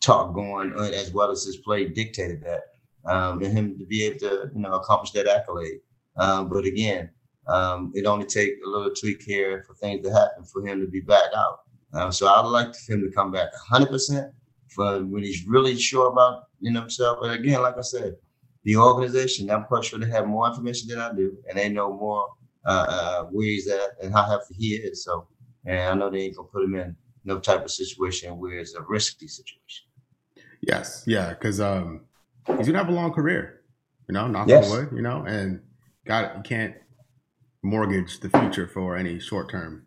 talk 0.00 0.34
going 0.34 0.72
as 0.94 1.12
well 1.12 1.30
as 1.30 1.44
his 1.44 1.58
play 1.58 1.86
dictated 1.88 2.42
that. 2.44 2.62
Um, 3.04 3.42
and 3.42 3.52
him 3.52 3.78
to 3.78 3.84
be 3.84 4.04
able 4.04 4.20
to, 4.20 4.50
you 4.54 4.60
know, 4.60 4.74
accomplish 4.74 5.10
that 5.12 5.26
accolade. 5.26 5.80
Um, 6.16 6.48
but 6.48 6.64
again, 6.64 7.10
um, 7.48 7.90
it 7.94 8.06
only 8.06 8.26
take 8.26 8.52
a 8.64 8.68
little 8.68 8.94
tweak 8.94 9.22
here 9.22 9.64
for 9.66 9.74
things 9.74 10.06
to 10.06 10.12
happen 10.12 10.44
for 10.44 10.64
him 10.64 10.80
to 10.80 10.86
be 10.86 11.00
back 11.00 11.30
out. 11.34 11.60
Um, 11.94 12.12
so 12.12 12.28
I'd 12.28 12.46
like 12.46 12.74
for 12.74 12.94
him 12.94 13.02
to 13.02 13.10
come 13.10 13.32
back 13.32 13.48
100% 13.70 14.30
for 14.68 15.04
when 15.04 15.22
he's 15.22 15.46
really 15.46 15.76
sure 15.76 16.10
about 16.10 16.44
you 16.60 16.70
know 16.70 16.80
himself. 16.80 17.18
But 17.20 17.32
again, 17.32 17.60
like 17.62 17.76
I 17.76 17.82
said, 17.82 18.14
the 18.64 18.76
organization, 18.76 19.50
I'm 19.50 19.64
quite 19.64 19.84
sure 19.84 19.98
they 19.98 20.08
have 20.10 20.26
more 20.26 20.48
information 20.48 20.88
than 20.88 21.00
I 21.00 21.12
do, 21.12 21.36
and 21.48 21.58
they 21.58 21.68
know 21.68 21.92
more 21.92 22.28
uh, 22.64 22.86
uh, 22.88 23.24
where 23.24 23.46
he's 23.46 23.68
at 23.68 23.90
and 24.02 24.12
how 24.12 24.24
healthy 24.24 24.54
he 24.56 24.74
is. 24.74 25.04
So, 25.04 25.26
and 25.66 25.80
I 25.80 25.94
know 25.94 26.10
they 26.10 26.20
ain't 26.20 26.36
gonna 26.36 26.48
put 26.48 26.64
him 26.64 26.76
in 26.76 26.96
no 27.24 27.38
type 27.38 27.64
of 27.64 27.70
situation 27.70 28.38
where 28.38 28.58
it's 28.58 28.74
a 28.74 28.82
risky 28.82 29.28
situation. 29.28 29.86
Yes, 30.60 31.04
yeah, 31.06 31.30
because 31.30 31.60
um, 31.60 32.02
he's 32.46 32.66
gonna 32.66 32.78
have 32.78 32.88
a 32.88 32.92
long 32.92 33.12
career, 33.12 33.62
you 34.08 34.12
know, 34.14 34.26
knock 34.28 34.48
Yes. 34.48 34.64
on 34.64 34.70
wood, 34.70 34.88
you 34.94 35.02
know, 35.02 35.24
and 35.26 35.60
got 36.06 36.36
you 36.36 36.42
can't 36.42 36.74
mortgage 37.62 38.20
the 38.20 38.30
future 38.30 38.66
for 38.66 38.96
any 38.96 39.18
short 39.18 39.50
term 39.50 39.86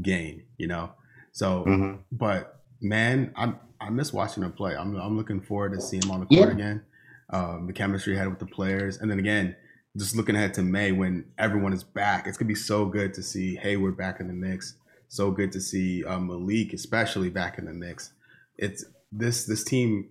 gain, 0.00 0.44
you 0.56 0.66
know. 0.66 0.92
So, 1.32 1.64
Mhm. 1.66 2.00
but 2.10 2.60
man, 2.80 3.32
I 3.36 3.54
I 3.80 3.90
miss 3.90 4.12
watching 4.12 4.42
him 4.42 4.52
play. 4.52 4.76
I'm 4.76 4.94
I'm 4.96 5.16
looking 5.16 5.40
forward 5.40 5.72
to 5.72 5.80
seeing 5.80 6.02
him 6.02 6.10
on 6.10 6.20
the 6.20 6.26
court 6.26 6.48
Yeah. 6.48 6.54
again. 6.54 6.82
Um, 7.30 7.66
the 7.66 7.72
chemistry 7.72 8.12
he 8.12 8.18
had 8.18 8.28
with 8.28 8.38
the 8.40 8.46
players, 8.46 8.98
and 8.98 9.10
then 9.10 9.18
again, 9.18 9.56
just 9.96 10.14
looking 10.16 10.36
ahead 10.36 10.54
to 10.54 10.62
May 10.62 10.92
when 10.92 11.24
everyone 11.38 11.72
is 11.72 11.82
back. 11.84 12.26
It's 12.26 12.36
gonna 12.36 12.48
be 12.48 12.54
so 12.54 12.86
good 12.86 13.14
to 13.14 13.22
see 13.22 13.56
Hayward 13.56 13.96
back 13.96 14.20
in 14.20 14.26
the 14.28 14.34
mix. 14.34 14.76
So 15.12 15.30
good 15.30 15.52
to 15.52 15.60
see 15.60 16.02
uh, 16.06 16.18
Malik, 16.18 16.72
especially 16.72 17.28
back 17.28 17.58
in 17.58 17.66
the 17.66 17.74
mix. 17.74 18.14
It's 18.56 18.86
this 19.12 19.44
this 19.44 19.62
team 19.62 20.08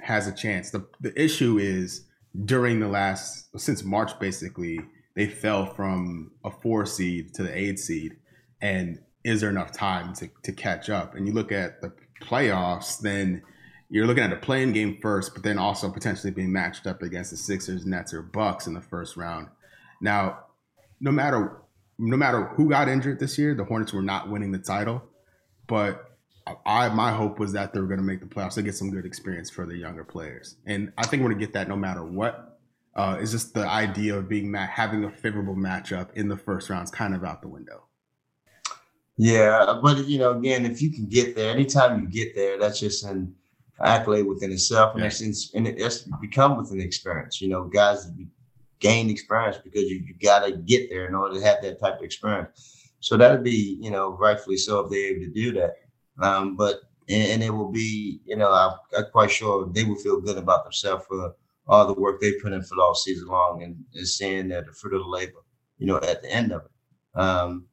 has 0.00 0.26
a 0.26 0.32
chance. 0.32 0.70
The 0.70 0.86
the 1.02 1.12
issue 1.22 1.58
is 1.58 2.06
during 2.46 2.80
the 2.80 2.88
last 2.88 3.50
since 3.60 3.84
March 3.84 4.18
basically 4.18 4.80
they 5.14 5.26
fell 5.26 5.66
from 5.66 6.30
a 6.46 6.50
four 6.50 6.86
seed 6.86 7.34
to 7.34 7.42
the 7.42 7.54
eight 7.54 7.78
seed, 7.78 8.16
and 8.62 8.98
is 9.22 9.42
there 9.42 9.50
enough 9.50 9.70
time 9.70 10.14
to 10.14 10.30
to 10.44 10.52
catch 10.52 10.88
up? 10.88 11.14
And 11.14 11.26
you 11.26 11.34
look 11.34 11.52
at 11.52 11.82
the 11.82 11.92
playoffs, 12.22 13.00
then 13.00 13.42
you're 13.90 14.06
looking 14.06 14.24
at 14.24 14.32
a 14.32 14.36
playing 14.36 14.72
game 14.72 14.96
first, 15.02 15.34
but 15.34 15.42
then 15.42 15.58
also 15.58 15.90
potentially 15.90 16.32
being 16.32 16.50
matched 16.50 16.86
up 16.86 17.02
against 17.02 17.32
the 17.32 17.36
Sixers, 17.36 17.84
Nets, 17.84 18.14
or 18.14 18.22
Bucks 18.22 18.66
in 18.66 18.72
the 18.72 18.80
first 18.80 19.14
round. 19.14 19.48
Now, 20.00 20.46
no 21.00 21.12
matter 21.12 21.60
no 21.98 22.16
matter 22.16 22.44
who 22.46 22.68
got 22.68 22.88
injured 22.88 23.18
this 23.18 23.38
year, 23.38 23.54
the 23.54 23.64
Hornets 23.64 23.92
were 23.92 24.02
not 24.02 24.30
winning 24.30 24.52
the 24.52 24.58
title. 24.58 25.02
But 25.66 26.04
I 26.64 26.88
my 26.88 27.12
hope 27.12 27.38
was 27.38 27.52
that 27.52 27.74
they 27.74 27.80
were 27.80 27.86
going 27.86 27.98
to 28.00 28.04
make 28.06 28.20
the 28.20 28.26
playoffs 28.26 28.54
to 28.54 28.62
get 28.62 28.74
some 28.74 28.90
good 28.90 29.04
experience 29.04 29.50
for 29.50 29.66
the 29.66 29.76
younger 29.76 30.04
players, 30.04 30.56
and 30.66 30.92
I 30.96 31.06
think 31.06 31.22
we're 31.22 31.28
going 31.30 31.40
to 31.40 31.46
get 31.46 31.52
that 31.54 31.68
no 31.68 31.76
matter 31.76 32.04
what. 32.04 32.60
Uh, 32.96 33.18
it's 33.20 33.30
just 33.30 33.52
the 33.54 33.66
idea 33.68 34.16
of 34.16 34.28
being 34.28 34.52
having 34.54 35.04
a 35.04 35.10
favorable 35.10 35.54
matchup 35.54 36.08
in 36.14 36.26
the 36.28 36.36
first 36.36 36.70
round 36.70 36.84
is 36.84 36.90
kind 36.90 37.14
of 37.14 37.22
out 37.22 37.42
the 37.42 37.48
window. 37.48 37.84
Yeah, 39.16 39.78
but 39.82 40.06
you 40.06 40.18
know, 40.18 40.38
again, 40.38 40.64
if 40.64 40.80
you 40.80 40.90
can 40.90 41.06
get 41.06 41.34
there, 41.36 41.50
anytime 41.52 42.00
you 42.00 42.08
get 42.08 42.34
there, 42.34 42.58
that's 42.58 42.80
just 42.80 43.04
an 43.04 43.34
accolade 43.80 44.26
within 44.26 44.50
itself, 44.52 44.94
and 44.94 45.02
Yeah. 45.02 45.08
that's 45.10 45.52
and 45.54 45.66
it- 45.68 45.78
that's 45.78 45.98
become 46.20 46.56
within 46.56 46.80
experience. 46.80 47.40
You 47.40 47.48
know, 47.48 47.64
guys 47.64 48.10
gain 48.80 49.10
experience 49.10 49.58
because 49.62 49.82
you, 49.82 50.02
you 50.06 50.14
got 50.22 50.44
to 50.44 50.52
get 50.52 50.88
there 50.90 51.06
in 51.06 51.14
order 51.14 51.34
to 51.34 51.44
have 51.44 51.62
that 51.62 51.80
type 51.80 51.98
of 51.98 52.04
experience. 52.04 52.92
So 53.00 53.16
that'd 53.16 53.44
be, 53.44 53.78
you 53.80 53.90
know, 53.90 54.10
rightfully 54.10 54.56
so 54.56 54.80
if 54.80 54.90
they're 54.90 55.10
able 55.10 55.26
to 55.26 55.30
do 55.32 55.52
that. 55.52 55.74
Um, 56.20 56.56
but 56.56 56.80
and, 57.08 57.42
it 57.42 57.50
will 57.50 57.70
be, 57.70 58.20
you 58.24 58.36
know, 58.36 58.52
I'm, 58.52 58.72
I'm 58.96 59.10
quite 59.12 59.30
sure 59.30 59.68
they 59.72 59.84
will 59.84 59.96
feel 59.96 60.20
good 60.20 60.36
about 60.36 60.64
themselves 60.64 61.04
for 61.08 61.34
all 61.66 61.86
the 61.86 62.00
work 62.00 62.20
they 62.20 62.32
put 62.42 62.52
in 62.52 62.62
for 62.62 62.80
all 62.80 62.94
season 62.94 63.28
long, 63.28 63.62
and, 63.62 63.76
and 63.94 64.06
seeing 64.06 64.48
that 64.48 64.66
the 64.66 64.72
fruit 64.72 64.94
of 64.94 65.02
the 65.02 65.08
labor, 65.08 65.44
you 65.78 65.86
know, 65.86 65.96
at 65.96 66.22
the 66.22 66.30
end 66.30 66.52
of 66.52 66.62
it. 66.62 67.20
Um, 67.20 67.66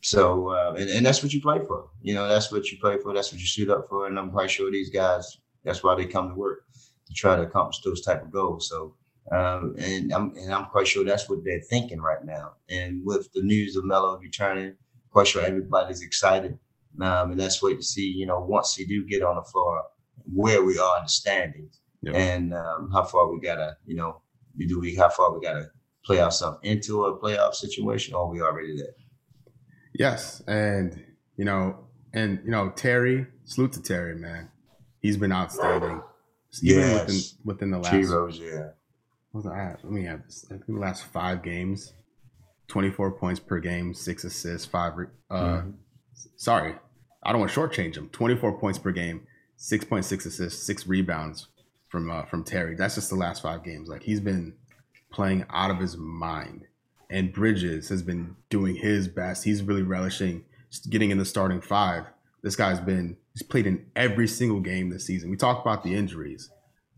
so, 0.00 0.48
uh, 0.48 0.74
and, 0.78 0.90
and 0.90 1.06
that's 1.06 1.22
what 1.22 1.32
you 1.32 1.40
play 1.40 1.58
for. 1.66 1.88
You 2.02 2.14
know, 2.14 2.28
that's 2.28 2.52
what 2.52 2.70
you 2.70 2.78
play 2.78 2.98
for. 2.98 3.14
That's 3.14 3.32
what 3.32 3.40
you 3.40 3.46
suit 3.46 3.70
up 3.70 3.86
for. 3.88 4.06
And 4.06 4.18
I'm 4.18 4.30
quite 4.30 4.50
sure 4.50 4.70
these 4.70 4.90
guys, 4.90 5.38
that's 5.64 5.82
why 5.82 5.94
they 5.94 6.06
come 6.06 6.28
to 6.28 6.34
work 6.34 6.64
to 7.06 7.14
try 7.14 7.36
to 7.36 7.42
accomplish 7.42 7.80
those 7.80 8.02
type 8.02 8.22
of 8.22 8.30
goals. 8.30 8.68
So, 8.68 8.94
um, 9.32 9.74
and 9.78 10.12
I'm 10.12 10.34
and 10.36 10.52
I'm 10.52 10.66
quite 10.66 10.86
sure 10.86 11.04
that's 11.04 11.28
what 11.28 11.44
they're 11.44 11.60
thinking 11.60 12.00
right 12.00 12.24
now. 12.24 12.52
And 12.68 13.00
with 13.04 13.32
the 13.32 13.42
news 13.42 13.76
of 13.76 13.84
Melo 13.84 14.18
returning, 14.18 14.74
quite 15.10 15.26
sure 15.28 15.42
everybody's 15.42 16.02
excited. 16.02 16.58
Um, 17.00 17.30
and 17.32 17.38
let's 17.40 17.62
wait 17.62 17.76
to 17.78 17.82
see, 17.82 18.06
you 18.06 18.26
know, 18.26 18.40
once 18.40 18.74
he 18.76 18.84
do 18.84 19.04
get 19.06 19.22
on 19.22 19.36
the 19.36 19.42
floor, 19.42 19.82
where 20.32 20.62
we 20.62 20.78
are 20.78 20.98
in 20.98 21.04
the 21.04 21.08
standings 21.08 21.80
Yep. 22.02 22.14
and 22.16 22.52
um, 22.54 22.90
how 22.92 23.02
far 23.04 23.32
we 23.32 23.40
gotta, 23.40 23.78
you 23.86 23.96
know, 23.96 24.20
do 24.58 24.78
we 24.78 24.94
how 24.94 25.08
far 25.08 25.32
we 25.32 25.40
gotta 25.40 25.70
play 26.04 26.20
ourselves 26.20 26.58
into 26.62 27.04
a 27.06 27.18
playoff 27.18 27.54
situation, 27.54 28.14
or 28.14 28.26
are 28.26 28.30
we 28.30 28.42
already 28.42 28.76
there? 28.76 28.92
Yes, 29.94 30.42
and 30.46 31.02
you 31.36 31.44
know, 31.46 31.86
and 32.12 32.40
you 32.44 32.50
know, 32.50 32.70
Terry, 32.76 33.26
salute 33.44 33.72
to 33.72 33.82
Terry, 33.82 34.16
man. 34.16 34.50
He's 35.00 35.16
been 35.16 35.32
outstanding. 35.32 36.02
Even 36.62 36.80
Yes. 36.82 37.00
within 37.00 37.20
within 37.44 37.70
the 37.70 37.78
last 37.78 38.10
Rose, 38.10 38.38
yeah. 38.38 38.68
Was 39.34 39.44
that? 39.44 39.80
Let 39.82 39.92
me 39.92 40.04
have 40.04 40.24
this. 40.24 40.44
I 40.48 40.54
think 40.54 40.66
the 40.66 40.72
last 40.74 41.04
five 41.04 41.42
games, 41.42 41.92
twenty 42.68 42.90
four 42.90 43.10
points 43.12 43.40
per 43.40 43.58
game, 43.58 43.92
six 43.94 44.24
assists, 44.24 44.66
five. 44.66 44.92
Uh, 45.30 45.34
Mhm. 45.62 45.74
Sorry, 46.36 46.74
I 47.22 47.32
don't 47.32 47.40
want 47.40 47.52
to 47.52 47.60
shortchange 47.60 47.96
him. 47.96 48.08
Twenty 48.10 48.36
four 48.36 48.58
points 48.58 48.78
per 48.78 48.92
game, 48.92 49.26
six 49.56 49.84
point 49.84 50.04
six 50.04 50.24
assists, 50.26 50.64
six 50.64 50.86
rebounds 50.86 51.48
from 51.88 52.10
uh, 52.10 52.24
from 52.24 52.44
Terry. 52.44 52.74
That's 52.74 52.94
just 52.94 53.10
the 53.10 53.16
last 53.16 53.42
five 53.42 53.64
games. 53.64 53.88
Like 53.88 54.02
he's 54.02 54.20
been 54.20 54.54
playing 55.10 55.44
out 55.50 55.70
of 55.70 55.78
his 55.78 55.96
mind, 55.96 56.66
and 57.10 57.32
Bridges 57.32 57.88
has 57.88 58.02
been 58.02 58.36
doing 58.50 58.76
his 58.76 59.08
best. 59.08 59.44
He's 59.44 59.62
really 59.62 59.82
relishing 59.82 60.44
getting 60.90 61.10
in 61.10 61.18
the 61.18 61.24
starting 61.24 61.60
five. 61.60 62.04
This 62.42 62.56
guy's 62.56 62.80
been 62.80 63.16
he's 63.32 63.42
played 63.42 63.66
in 63.66 63.86
every 63.96 64.28
single 64.28 64.60
game 64.60 64.90
this 64.90 65.06
season. 65.06 65.30
We 65.30 65.36
talk 65.36 65.60
about 65.62 65.82
the 65.82 65.94
injuries. 65.94 66.50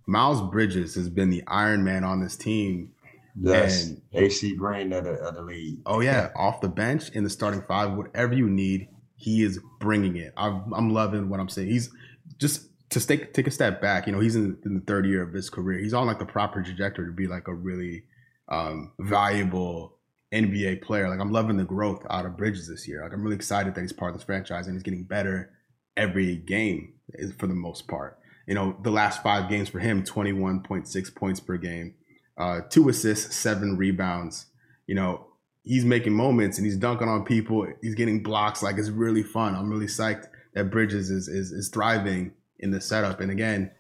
Miles 0.06 0.40
Bridges 0.50 0.94
has 0.94 1.08
been 1.08 1.30
the 1.30 1.42
Iron 1.46 1.84
Man 1.84 2.04
on 2.04 2.20
this 2.20 2.36
team. 2.36 2.92
That's 3.34 3.86
And- 3.86 4.02
AC 4.12 4.54
Green 4.56 4.92
of 4.92 5.04
the, 5.04 5.12
of 5.12 5.34
the 5.34 5.42
league. 5.42 5.80
Oh 5.84 6.00
yeah, 6.00 6.30
off 6.36 6.60
the 6.60 6.68
bench 6.68 7.10
in 7.10 7.24
the 7.24 7.30
starting 7.30 7.62
five, 7.68 7.92
whatever 7.92 8.34
you 8.34 8.48
need, 8.48 8.88
he 9.16 9.42
is 9.42 9.60
bringing 9.80 10.16
it. 10.16 10.32
I'm, 10.36 10.72
I'm 10.72 10.90
loving 10.92 11.28
what 11.28 11.40
I'm 11.40 11.48
saying. 11.48 11.68
He's 11.68 11.90
just 12.38 12.68
to 12.90 13.04
take 13.04 13.34
take 13.34 13.46
a 13.46 13.50
step 13.50 13.80
back. 13.80 14.06
You 14.06 14.12
know, 14.12 14.20
he's 14.20 14.36
in, 14.36 14.56
in 14.64 14.74
the 14.74 14.80
third 14.80 15.06
year 15.06 15.22
of 15.22 15.32
his 15.32 15.50
career. 15.50 15.78
He's 15.78 15.94
on 15.94 16.06
like 16.06 16.18
the 16.18 16.26
proper 16.26 16.62
trajectory 16.62 17.06
to 17.06 17.12
be 17.12 17.26
like 17.26 17.48
a 17.48 17.54
really 17.54 18.04
um, 18.48 18.92
valuable 19.00 19.98
NBA 20.32 20.82
player. 20.82 21.08
Like 21.08 21.20
I'm 21.20 21.32
loving 21.32 21.56
the 21.56 21.64
growth 21.64 22.06
out 22.08 22.26
of 22.26 22.36
Bridges 22.36 22.68
this 22.68 22.86
year. 22.88 23.02
Like 23.02 23.12
I'm 23.12 23.22
really 23.22 23.36
excited 23.36 23.74
that 23.74 23.80
he's 23.80 23.92
part 23.92 24.12
of 24.12 24.16
this 24.18 24.24
franchise 24.24 24.66
and 24.66 24.76
he's 24.76 24.82
getting 24.82 25.04
better 25.04 25.50
every 25.96 26.36
game 26.36 26.94
for 27.38 27.46
the 27.46 27.54
most 27.54 27.86
part. 27.88 28.18
You 28.46 28.54
know, 28.54 28.76
the 28.82 28.90
last 28.90 29.22
five 29.22 29.50
games 29.50 29.68
for 29.68 29.80
him, 29.80 30.04
21.6 30.04 31.14
points 31.14 31.40
per 31.40 31.56
game, 31.56 31.94
uh, 32.38 32.60
two 32.68 32.88
assists, 32.88 33.34
seven 33.34 33.76
rebounds. 33.76 34.46
You 34.86 34.94
know, 34.94 35.26
he's 35.64 35.84
making 35.84 36.12
moments 36.12 36.56
and 36.56 36.64
he's 36.64 36.76
dunking 36.76 37.08
on 37.08 37.24
people. 37.24 37.66
He's 37.82 37.94
getting 37.94 38.22
blocks. 38.22 38.62
Like 38.62 38.78
it's 38.78 38.88
really 38.88 39.22
fun. 39.22 39.54
I'm 39.54 39.70
really 39.70 39.86
psyched 39.86 40.26
that 40.54 40.70
Bridges 40.70 41.10
is 41.10 41.28
is, 41.28 41.52
is 41.52 41.68
thriving 41.68 42.32
in 42.58 42.70
the 42.70 42.80
setup. 42.80 43.20
And 43.20 43.30
again, 43.30 43.70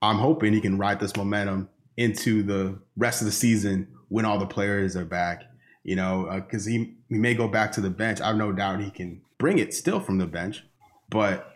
I'm 0.00 0.18
hoping 0.18 0.52
he 0.52 0.60
can 0.60 0.78
ride 0.78 1.00
this 1.00 1.16
momentum 1.16 1.68
into 1.96 2.42
the 2.42 2.78
rest 2.96 3.20
of 3.20 3.26
the 3.26 3.32
season 3.32 3.88
when 4.08 4.24
all 4.24 4.38
the 4.38 4.46
players 4.46 4.96
are 4.96 5.04
back. 5.04 5.42
You 5.82 5.96
know, 5.96 6.28
because 6.30 6.64
he 6.64 6.94
he 7.08 7.18
may 7.18 7.34
go 7.34 7.48
back 7.48 7.72
to 7.72 7.80
the 7.80 7.90
bench. 7.90 8.20
I 8.20 8.28
have 8.28 8.36
no 8.36 8.52
doubt 8.52 8.80
he 8.80 8.90
can 8.90 9.22
bring 9.38 9.58
it 9.58 9.74
still 9.74 9.98
from 9.98 10.18
the 10.18 10.26
bench, 10.26 10.64
but 11.08 11.51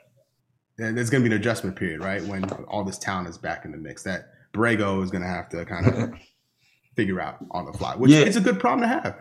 there's 0.79 1.11
going 1.11 1.23
to 1.23 1.29
be 1.29 1.35
an 1.35 1.41
adjustment 1.41 1.77
period, 1.77 2.01
right? 2.03 2.23
When 2.25 2.45
all 2.69 2.85
this 2.85 2.99
talent 2.99 3.29
is 3.29 3.39
back 3.39 3.65
in 3.65 3.73
the 3.73 3.79
mix, 3.79 4.03
that 4.03 4.31
Borrego 4.53 5.03
is 5.03 5.11
going 5.11 5.23
to 5.23 5.29
have 5.29 5.49
to 5.51 5.65
kind 5.65 5.87
of 5.87 6.15
figure 6.97 7.21
out 7.21 7.39
on 7.51 7.65
the 7.67 7.73
fly, 7.73 7.95
which 7.97 8.11
Yeah. 8.11 8.21
it's 8.21 8.37
a 8.37 8.41
good 8.41 8.61
problem 8.61 8.83
to 8.83 8.89
have. 8.89 9.17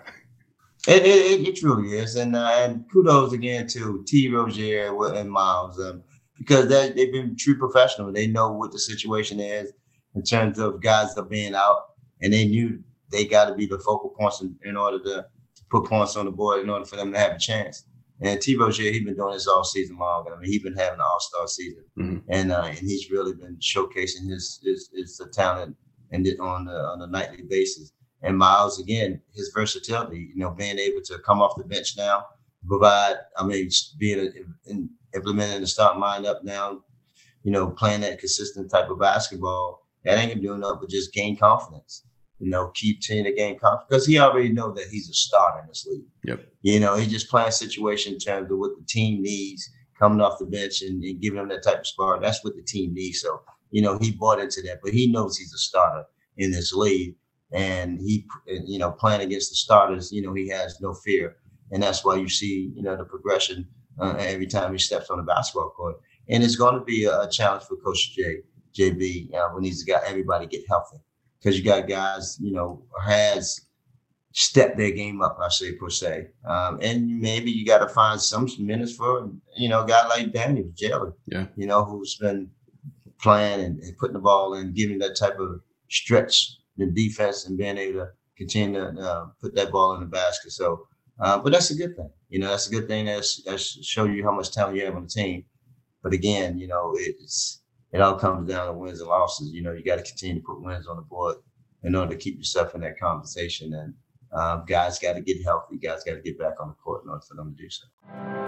It, 0.88 1.04
it, 1.04 1.48
it, 1.48 1.56
truly 1.56 1.98
is, 1.98 2.16
and 2.16 2.36
uh, 2.36 2.52
and 2.60 2.86
kudos 2.92 3.34
again 3.34 3.66
to 3.70 4.04
T. 4.06 4.30
Rozier 4.30 4.96
and 5.16 5.32
Miles, 5.32 5.80
um, 5.80 6.04
because 6.38 6.68
they 6.68 6.92
they've 6.92 7.12
been 7.12 7.36
true 7.36 7.58
professionals. 7.58 8.14
They 8.14 8.28
know 8.28 8.52
what 8.52 8.72
the 8.72 8.78
situation 8.78 9.40
is 9.40 9.72
in 10.14 10.22
terms 10.22 10.60
of 10.60 10.84
guys 10.84 11.16
that 11.16 11.22
are 11.22 11.26
being 11.26 11.56
out, 11.56 11.78
and 12.22 12.32
they 12.32 12.46
knew 12.46 12.84
they 13.12 13.26
got 13.26 13.46
to 13.46 13.56
be 13.56 13.66
the 13.66 13.80
focal 13.80 14.10
points 14.12 14.42
in, 14.42 14.56
in 14.64 14.78
order 14.78 15.00
to 15.06 15.26
put 15.72 15.86
points 15.86 16.16
on 16.18 16.26
the 16.26 16.32
board 16.32 16.62
in 16.62 16.70
order 16.70 16.86
for 16.86 16.98
them 16.98 17.12
to 17.14 17.18
have 17.18 17.32
a 17.32 17.40
chance. 17.40 17.86
And 18.22 18.40
T. 18.40 18.56
Rozier, 18.56 18.92
he's 18.92 19.04
been 19.04 19.16
doing 19.18 19.34
this 19.34 19.48
all 19.48 19.64
season 19.66 19.98
long. 19.98 20.26
I 20.32 20.40
mean, 20.40 20.50
he's 20.50 20.64
been 20.64 20.76
having 20.78 21.00
an 21.00 21.02
All 21.02 21.20
Star 21.20 21.48
season, 21.48 21.84
Mhm. 21.98 22.24
and 22.30 22.52
uh, 22.52 22.64
and 22.70 22.78
he's 22.78 23.12
really 23.12 23.34
been 23.34 23.58
showcasing 23.58 24.30
his 24.30 24.60
his, 24.64 24.90
his 24.94 25.22
talent 25.34 25.76
and 26.12 26.26
it 26.26 26.40
on 26.40 26.66
the 26.66 26.72
on 26.78 27.02
a 27.02 27.08
nightly 27.08 27.44
basis. 27.44 27.92
And 28.22 28.38
Miles, 28.38 28.80
again, 28.80 29.22
his 29.34 29.52
versatility, 29.54 30.32
you 30.34 30.38
know, 30.38 30.50
being 30.52 30.80
able 30.80 31.02
to 31.06 31.20
come 31.20 31.42
off 31.42 31.58
the 31.58 31.64
bench 31.66 31.96
now, 31.98 32.26
provide, 32.66 33.18
I 33.38 33.46
mean, 33.46 33.70
being 34.00 34.32
in, 34.66 34.90
implementing 35.14 35.62
the 35.62 35.68
start 35.68 35.98
lineup 35.98 36.44
now, 36.44 36.82
you 37.44 37.52
know, 37.52 37.70
playing 37.70 38.02
that 38.02 38.20
consistent 38.20 38.72
type 38.72 38.90
of 38.90 39.00
basketball, 39.00 39.86
that 40.06 40.18
ain't 40.18 40.30
gonna 40.32 40.42
do 40.42 40.54
enough 40.54 40.78
but 40.80 40.90
just 40.90 41.14
gain 41.14 41.36
confidence. 41.38 42.05
You 42.40 42.50
know, 42.50 42.72
keep 42.74 43.00
team 43.02 43.24
to 43.24 43.34
gain 43.34 43.58
confidence 43.58 43.88
because 43.90 44.06
he 44.06 44.20
already 44.20 44.50
know 44.50 44.72
that 44.74 44.88
he's 44.92 45.10
a 45.10 45.14
starter 45.14 45.62
in 45.62 45.68
this 45.68 45.86
league. 45.90 46.06
Yep. 46.26 46.46
You 46.64 46.80
know, 46.80 46.96
he 46.96 47.08
just 47.08 47.30
playing 47.30 47.52
situation 47.52 48.14
in 48.14 48.20
terms 48.20 48.52
of 48.52 48.58
what 48.58 48.72
the 48.78 48.86
team 48.86 49.22
needs 49.22 49.70
coming 49.98 50.22
off 50.22 50.40
the 50.40 50.46
bench 50.46 50.82
and, 50.82 51.02
and 51.04 51.22
giving 51.22 51.40
him 51.40 51.48
that 51.50 51.64
type 51.64 51.80
of 51.80 51.88
spark. 51.88 52.22
That's 52.22 52.44
what 52.44 52.56
the 52.56 52.62
team 52.62 52.94
needs. 52.94 53.22
So, 53.22 53.42
you 53.72 53.82
know, 53.82 53.98
he 53.98 54.12
bought 54.12 54.40
into 54.40 54.62
that, 54.64 54.80
but 54.84 54.94
he 54.94 55.12
knows 55.12 55.38
he's 55.38 55.54
a 55.54 55.58
starter 55.58 56.06
in 56.38 56.52
this 56.52 56.74
league. 56.74 57.16
And 57.52 58.00
he, 58.00 58.26
you 58.48 58.80
know, 58.80 58.92
playing 58.92 59.22
against 59.22 59.52
the 59.52 59.56
starters, 59.56 60.12
you 60.12 60.22
know, 60.22 60.34
he 60.34 60.50
has 60.50 60.82
no 60.82 60.94
fear. 60.94 61.38
And 61.72 61.82
that's 61.82 62.04
why 62.04 62.16
you 62.16 62.28
see, 62.28 62.72
you 62.76 62.84
know, 62.84 62.98
the 62.98 63.06
progression 63.06 63.68
uh, 64.00 64.16
every 64.20 64.48
time 64.48 64.74
he 64.74 64.80
steps 64.80 65.10
on 65.10 65.18
the 65.18 65.24
basketball 65.24 65.70
court. 65.70 65.96
And 66.28 66.44
it's 66.44 66.56
going 66.56 66.76
to 66.76 66.84
be 66.84 67.06
a, 67.06 67.28
challenge 67.30 67.64
for 67.64 67.78
Coach 67.78 68.16
J, 68.16 68.38
JB, 68.78 69.34
uh, 69.34 69.50
when 69.50 69.64
he's 69.64 69.84
got 69.84 70.04
everybody 70.04 70.48
get 70.48 70.64
healthy. 70.68 70.98
Because 71.46 71.60
you 71.60 71.64
got 71.64 71.88
guys, 71.88 72.40
you 72.42 72.52
know, 72.52 72.82
has 73.06 73.68
stepped 74.34 74.78
their 74.78 74.90
game 74.90 75.22
up, 75.22 75.38
I 75.40 75.48
say 75.50 75.74
per 75.74 75.92
se. 75.92 76.30
Um, 76.44 76.80
and 76.82 77.20
maybe 77.20 77.52
you 77.52 77.68
got 77.68 77.88
to 77.88 77.88
find 77.88 78.20
some 78.20 78.48
minutes 78.58 78.96
for 78.96 79.30
you 79.56 79.70
know 79.70 79.84
a 79.84 79.88
guy 79.88 80.08
like 80.08 80.34
Daniel 80.34 80.72
Jalen, 80.74 81.14
yeah, 81.28 81.46
you 81.56 81.68
know 81.68 81.86
who's 81.86 82.18
been 82.18 82.50
playing 83.22 83.62
and, 83.64 83.80
and, 83.80 83.96
putting 84.00 84.16
the 84.16 84.20
ball 84.20 84.56
in, 84.56 84.74
giving 84.74 84.98
that 84.98 85.16
type 85.16 85.40
of 85.40 85.62
stretch 85.88 86.58
the 86.78 86.88
defense 86.88 87.46
and 87.46 87.60
being 87.60 87.78
able 87.78 88.00
to 88.00 88.08
continue 88.38 88.80
to 88.80 89.00
uh, 89.00 89.26
put 89.40 89.54
that 89.54 89.72
ball 89.72 89.94
in 89.94 90.00
the 90.00 90.08
basket. 90.08 90.52
So, 90.52 90.88
uh, 91.20 91.38
but 91.38 91.54
that's 91.54 91.70
a 91.70 91.76
good 91.76 91.96
thing. 91.96 92.10
You 92.30 92.40
know, 92.40 92.50
that's 92.50 92.68
a 92.68 92.72
good 92.72 92.88
thing. 92.88 93.06
That's 93.06 93.44
that's 93.44 93.86
show 93.86 94.06
you 94.06 94.24
how 94.24 94.32
much 94.32 94.52
talent 94.52 94.78
you 94.78 94.86
have 94.86 94.96
on 94.96 95.04
the 95.04 95.10
team. 95.10 95.46
But 96.02 96.14
again, 96.14 96.58
you 96.58 96.68
know, 96.68 96.94
it's 96.96 97.62
it 97.96 98.02
all 98.02 98.16
comes 98.16 98.50
down 98.50 98.68
to 98.68 98.74
wins 98.74 99.00
and 99.00 99.08
losses. 99.08 99.54
You 99.54 99.62
know, 99.62 99.72
you 99.72 99.82
got 99.82 99.96
to 99.96 100.04
continue 100.04 100.36
to 100.36 100.46
put 100.46 100.62
wins 100.62 100.86
on 100.86 100.98
the 100.98 101.02
board 101.02 101.38
in 101.84 101.96
order 101.96 102.12
to 102.12 102.18
keep 102.18 102.38
yourself 102.38 102.76
in 102.76 102.82
that 102.82 103.00
conversation 103.00 103.74
and 103.74 103.94
um, 104.34 104.66
guys 104.68 105.00
got 105.00 105.14
to 105.14 105.22
get 105.22 105.42
healthy. 105.46 105.78
Guys 105.78 106.04
got 106.04 106.16
to 106.16 106.22
get 106.22 106.38
back 106.38 106.56
on 106.60 106.68
the 106.68 106.74
court 106.74 107.04
in 107.06 107.10
order 107.10 107.22
for 107.26 107.36
them 107.36 107.56
to 107.56 107.64
do 107.64 107.70
so. 107.70 107.86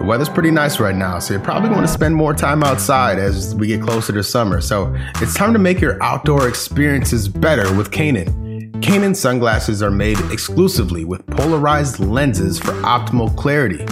The 0.00 0.04
weather's 0.04 0.28
pretty 0.28 0.50
nice 0.50 0.78
right 0.78 0.94
now, 0.94 1.18
so 1.18 1.32
you're 1.32 1.42
probably 1.42 1.70
going 1.70 1.80
to 1.80 1.88
spend 1.88 2.14
more 2.14 2.34
time 2.34 2.62
outside 2.62 3.18
as 3.18 3.54
we 3.54 3.68
get 3.68 3.80
closer 3.80 4.12
to 4.12 4.22
summer. 4.22 4.60
So 4.60 4.94
it's 5.16 5.32
time 5.32 5.54
to 5.54 5.58
make 5.58 5.80
your 5.80 6.02
outdoor 6.02 6.46
experiences 6.46 7.26
better 7.26 7.74
with 7.74 7.90
Canaan. 7.90 8.70
Kaenon 8.82 9.16
sunglasses 9.16 9.82
are 9.82 9.90
made 9.90 10.18
exclusively 10.30 11.06
with 11.06 11.26
polarized 11.28 12.00
lenses 12.00 12.58
for 12.58 12.72
optimal 12.82 13.34
clarity. 13.34 13.86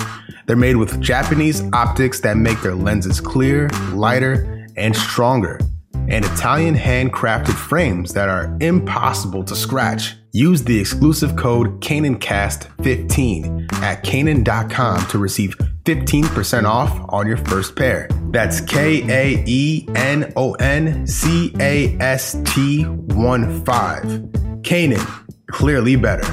They're 0.45 0.55
made 0.55 0.77
with 0.77 1.01
Japanese 1.01 1.63
optics 1.73 2.21
that 2.21 2.37
make 2.37 2.61
their 2.61 2.75
lenses 2.75 3.21
clear, 3.23 3.69
lighter, 3.93 4.56
and 4.77 4.95
stronger 4.95 5.59
and 6.09 6.25
Italian 6.25 6.75
handcrafted 6.75 7.55
frames 7.55 8.13
that 8.15 8.29
are 8.29 8.57
impossible 8.61 9.43
to 9.45 9.57
scratch. 9.57 10.15
Use 10.33 10.63
the 10.63 10.79
exclusive 10.79 11.37
code 11.37 11.81
KaenonCast15 11.81 13.73
at 13.83 14.05
Kaenon.com 14.05 15.07
to 15.09 15.19
receive 15.19 15.57
15% 15.85 16.65
off 16.65 17.01
on 17.09 17.27
your 17.27 17.39
first 17.39 17.75
pair. 17.75 18.09
That's 18.31 18.61
K 18.61 19.03
A 19.09 19.43
E 19.47 19.89
N 19.95 20.33
O 20.37 20.53
N 20.55 21.07
C 21.07 21.55
A 21.59 21.97
S 21.99 22.37
T 22.45 22.83
1 22.85 23.65
5. 23.65 24.03
Kaenon, 24.63 25.27
clearly 25.51 25.97
better. 25.97 26.29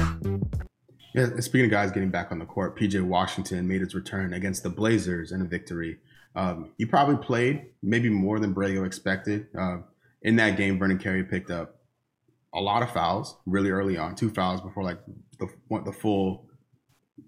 Yeah, 1.14 1.28
speaking 1.38 1.66
of 1.66 1.70
guys 1.70 1.92
getting 1.92 2.10
back 2.10 2.32
on 2.32 2.40
the 2.40 2.44
court, 2.44 2.76
PJ 2.76 3.00
Washington 3.00 3.68
made 3.68 3.80
his 3.80 3.94
return 3.94 4.34
against 4.34 4.64
the 4.64 4.70
Blazers 4.70 5.30
in 5.30 5.40
a 5.40 5.44
victory 5.44 5.98
um, 6.34 6.70
he 6.78 6.84
probably 6.84 7.16
played 7.16 7.66
maybe 7.82 8.08
more 8.08 8.40
than 8.40 8.54
Borrego 8.54 8.86
expected. 8.86 9.46
Uh, 9.56 9.78
in 10.22 10.36
that 10.36 10.56
game, 10.56 10.78
Vernon 10.78 10.98
Carey 10.98 11.22
picked 11.22 11.50
up 11.50 11.76
a 12.52 12.60
lot 12.60 12.82
of 12.82 12.90
fouls 12.90 13.36
really 13.46 13.70
early 13.70 13.96
on, 13.96 14.14
two 14.14 14.30
fouls 14.30 14.60
before 14.60 14.82
like 14.82 14.98
the 15.38 15.48
the 15.84 15.92
full 15.92 16.46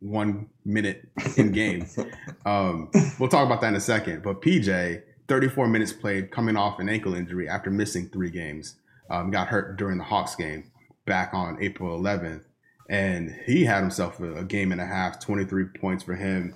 one 0.00 0.48
minute 0.64 1.08
in 1.36 1.52
game. 1.52 1.86
um, 2.46 2.90
we'll 3.18 3.28
talk 3.28 3.46
about 3.46 3.60
that 3.60 3.68
in 3.68 3.74
a 3.74 3.80
second. 3.80 4.22
But 4.22 4.42
PJ, 4.42 5.02
34 5.28 5.68
minutes 5.68 5.92
played, 5.92 6.30
coming 6.30 6.56
off 6.56 6.80
an 6.80 6.88
ankle 6.88 7.14
injury 7.14 7.48
after 7.48 7.70
missing 7.70 8.08
three 8.08 8.30
games. 8.30 8.76
Um, 9.08 9.30
got 9.30 9.46
hurt 9.48 9.76
during 9.76 9.98
the 9.98 10.04
Hawks 10.04 10.34
game 10.34 10.72
back 11.06 11.32
on 11.32 11.62
April 11.62 11.96
11th, 12.00 12.42
and 12.90 13.32
he 13.46 13.64
had 13.64 13.80
himself 13.80 14.18
a, 14.18 14.38
a 14.38 14.44
game 14.44 14.72
and 14.72 14.80
a 14.80 14.86
half, 14.86 15.20
23 15.20 15.66
points 15.78 16.02
for 16.02 16.16
him 16.16 16.54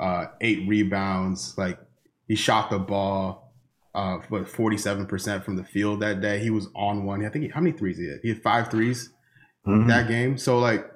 uh, 0.00 0.26
eight 0.40 0.66
rebounds. 0.68 1.56
Like 1.56 1.78
he 2.26 2.34
shot 2.34 2.70
the 2.70 2.78
ball, 2.78 3.54
uh, 3.94 4.18
what 4.28 4.48
seven 4.78 5.06
percent 5.06 5.44
from 5.44 5.56
the 5.56 5.64
field 5.64 6.00
that 6.00 6.20
day. 6.20 6.38
He 6.38 6.50
was 6.50 6.68
on 6.74 7.04
one. 7.04 7.24
I 7.24 7.28
think 7.28 7.44
he, 7.44 7.50
how 7.50 7.60
many 7.60 7.76
threes 7.76 7.98
he 7.98 8.08
had? 8.08 8.18
He 8.22 8.28
had 8.30 8.42
five 8.42 8.70
threes 8.70 9.10
mm-hmm. 9.66 9.88
that 9.88 10.08
game. 10.08 10.38
So 10.38 10.58
like, 10.58 10.86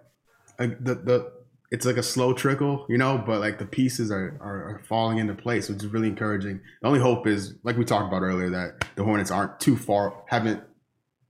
like 0.59 0.83
the 0.83 0.95
the 0.95 1.33
it's 1.71 1.87
like 1.87 1.97
a 1.97 2.03
slow 2.03 2.33
trickle, 2.33 2.85
you 2.89 2.99
know, 2.99 3.23
but 3.25 3.41
like 3.41 3.59
the 3.59 3.65
pieces 3.65 4.11
are, 4.11 4.37
are, 4.41 4.75
are 4.75 4.83
falling 4.89 5.19
into 5.19 5.35
place, 5.35 5.69
which 5.69 5.79
is 5.79 5.87
really 5.87 6.09
encouraging. 6.09 6.61
The 6.83 6.89
only 6.89 7.01
hope 7.01 7.29
is, 7.29 7.55
like 7.63 7.77
we 7.77 7.85
talked 7.85 8.09
about 8.09 8.23
earlier, 8.23 8.51
that 8.51 8.85
the 8.97 9.05
Hornets 9.05 9.31
aren't 9.31 9.61
too 9.61 9.77
far, 9.77 10.25
haven't 10.27 10.63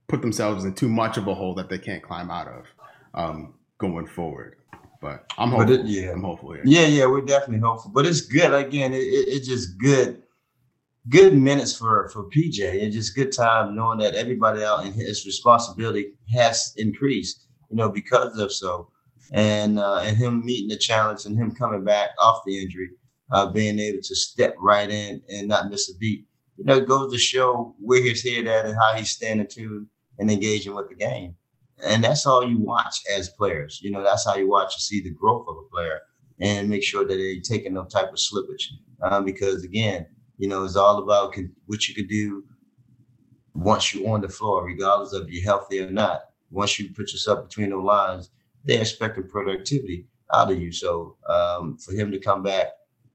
put 0.07 0.21
themselves 0.21 0.65
in 0.65 0.73
too 0.73 0.89
much 0.89 1.17
of 1.17 1.27
a 1.27 1.35
hole 1.35 1.53
that 1.55 1.69
they 1.69 1.77
can't 1.77 2.01
climb 2.01 2.31
out 2.31 2.47
of 2.47 2.65
um, 3.13 3.53
going 3.77 4.07
forward. 4.07 4.55
But 5.01 5.25
I'm 5.37 5.49
hopeful. 5.49 5.77
But 5.77 5.85
it, 5.85 5.85
yeah, 5.87 6.11
I'm 6.11 6.23
hopeful. 6.23 6.53
Here. 6.53 6.61
Yeah, 6.63 6.85
yeah, 6.85 7.05
we're 7.07 7.21
definitely 7.21 7.67
hopeful. 7.67 7.91
But 7.91 8.05
it's 8.05 8.21
good. 8.21 8.53
Again, 8.53 8.93
it, 8.93 8.97
it, 8.97 9.27
it's 9.29 9.47
just 9.47 9.77
good, 9.79 10.21
good 11.09 11.35
minutes 11.35 11.75
for 11.75 12.07
for 12.09 12.29
PJ. 12.29 12.59
It's 12.59 12.95
just 12.95 13.15
good 13.15 13.31
time 13.31 13.75
knowing 13.75 13.97
that 13.99 14.13
everybody 14.13 14.63
out 14.63 14.85
in 14.85 14.93
his 14.93 15.25
responsibility 15.25 16.13
has 16.31 16.73
increased. 16.77 17.47
You 17.71 17.77
know, 17.77 17.89
because 17.89 18.37
of 18.37 18.53
so, 18.53 18.91
and 19.31 19.79
uh, 19.79 20.01
and 20.03 20.15
him 20.15 20.45
meeting 20.45 20.69
the 20.69 20.77
challenge 20.77 21.25
and 21.25 21.35
him 21.35 21.51
coming 21.51 21.83
back 21.83 22.11
off 22.19 22.43
the 22.45 22.61
injury, 22.61 22.89
uh, 23.31 23.47
being 23.47 23.79
able 23.79 24.03
to 24.03 24.15
step 24.15 24.53
right 24.59 24.89
in 24.89 25.21
and 25.29 25.47
not 25.47 25.69
miss 25.71 25.89
a 25.89 25.97
beat. 25.97 26.27
You 26.57 26.65
know, 26.65 26.77
it 26.77 26.87
goes 26.87 27.11
to 27.11 27.17
show 27.17 27.75
where 27.79 28.03
his 28.03 28.23
head 28.23 28.45
at 28.45 28.65
and 28.67 28.75
how 28.75 28.93
he's 28.93 29.09
standing 29.09 29.47
to 29.47 29.87
and 30.19 30.29
engaging 30.29 30.75
with 30.75 30.89
the 30.89 30.95
game 30.95 31.35
and 31.83 32.03
that's 32.03 32.25
all 32.25 32.47
you 32.47 32.59
watch 32.59 33.01
as 33.15 33.29
players. 33.29 33.79
You 33.81 33.91
know, 33.91 34.03
that's 34.03 34.25
how 34.25 34.35
you 34.35 34.49
watch 34.49 34.75
to 34.75 34.81
see 34.81 35.01
the 35.01 35.11
growth 35.11 35.45
of 35.47 35.57
a 35.57 35.69
player 35.69 36.01
and 36.39 36.69
make 36.69 36.83
sure 36.83 37.05
that 37.05 37.15
they're 37.15 37.41
taking 37.41 37.73
no 37.73 37.85
type 37.85 38.09
of 38.09 38.15
slippage. 38.15 38.65
Um, 39.01 39.25
because 39.25 39.63
again, 39.63 40.07
you 40.37 40.47
know, 40.47 40.63
it's 40.63 40.75
all 40.75 40.97
about 40.97 41.33
can, 41.33 41.53
what 41.67 41.87
you 41.87 41.95
can 41.95 42.07
do 42.07 42.43
once 43.53 43.93
you're 43.93 44.09
on 44.11 44.21
the 44.21 44.29
floor, 44.29 44.65
regardless 44.65 45.13
of 45.13 45.29
you're 45.29 45.43
healthy 45.43 45.79
or 45.81 45.91
not. 45.91 46.21
Once 46.49 46.79
you 46.79 46.89
put 46.89 47.11
yourself 47.11 47.47
between 47.47 47.69
the 47.69 47.77
lines, 47.77 48.29
they're 48.65 48.81
expecting 48.81 49.27
productivity 49.27 50.07
out 50.33 50.51
of 50.51 50.59
you. 50.59 50.71
So 50.71 51.15
um, 51.27 51.77
for 51.77 51.93
him 51.93 52.11
to 52.11 52.19
come 52.19 52.43
back 52.43 52.67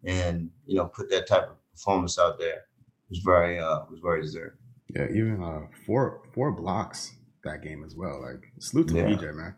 and 0.04 0.50
you 0.66 0.76
know 0.76 0.86
put 0.86 1.10
that 1.10 1.26
type 1.26 1.44
of 1.44 1.56
performance 1.72 2.18
out 2.18 2.38
there 2.38 2.66
was 3.10 3.18
very 3.20 3.58
uh, 3.58 3.80
was 3.90 4.00
very 4.00 4.22
deserved. 4.22 4.56
Yeah, 4.94 5.08
even 5.10 5.42
uh, 5.42 5.66
four 5.84 6.22
four 6.32 6.52
blocks 6.52 7.12
that 7.46 7.62
game 7.62 7.82
as 7.84 7.94
well. 7.94 8.22
Like 8.22 8.52
salute 8.58 8.88
to 8.88 8.94
yeah. 8.94 9.04
PJ, 9.04 9.34
man. 9.34 9.54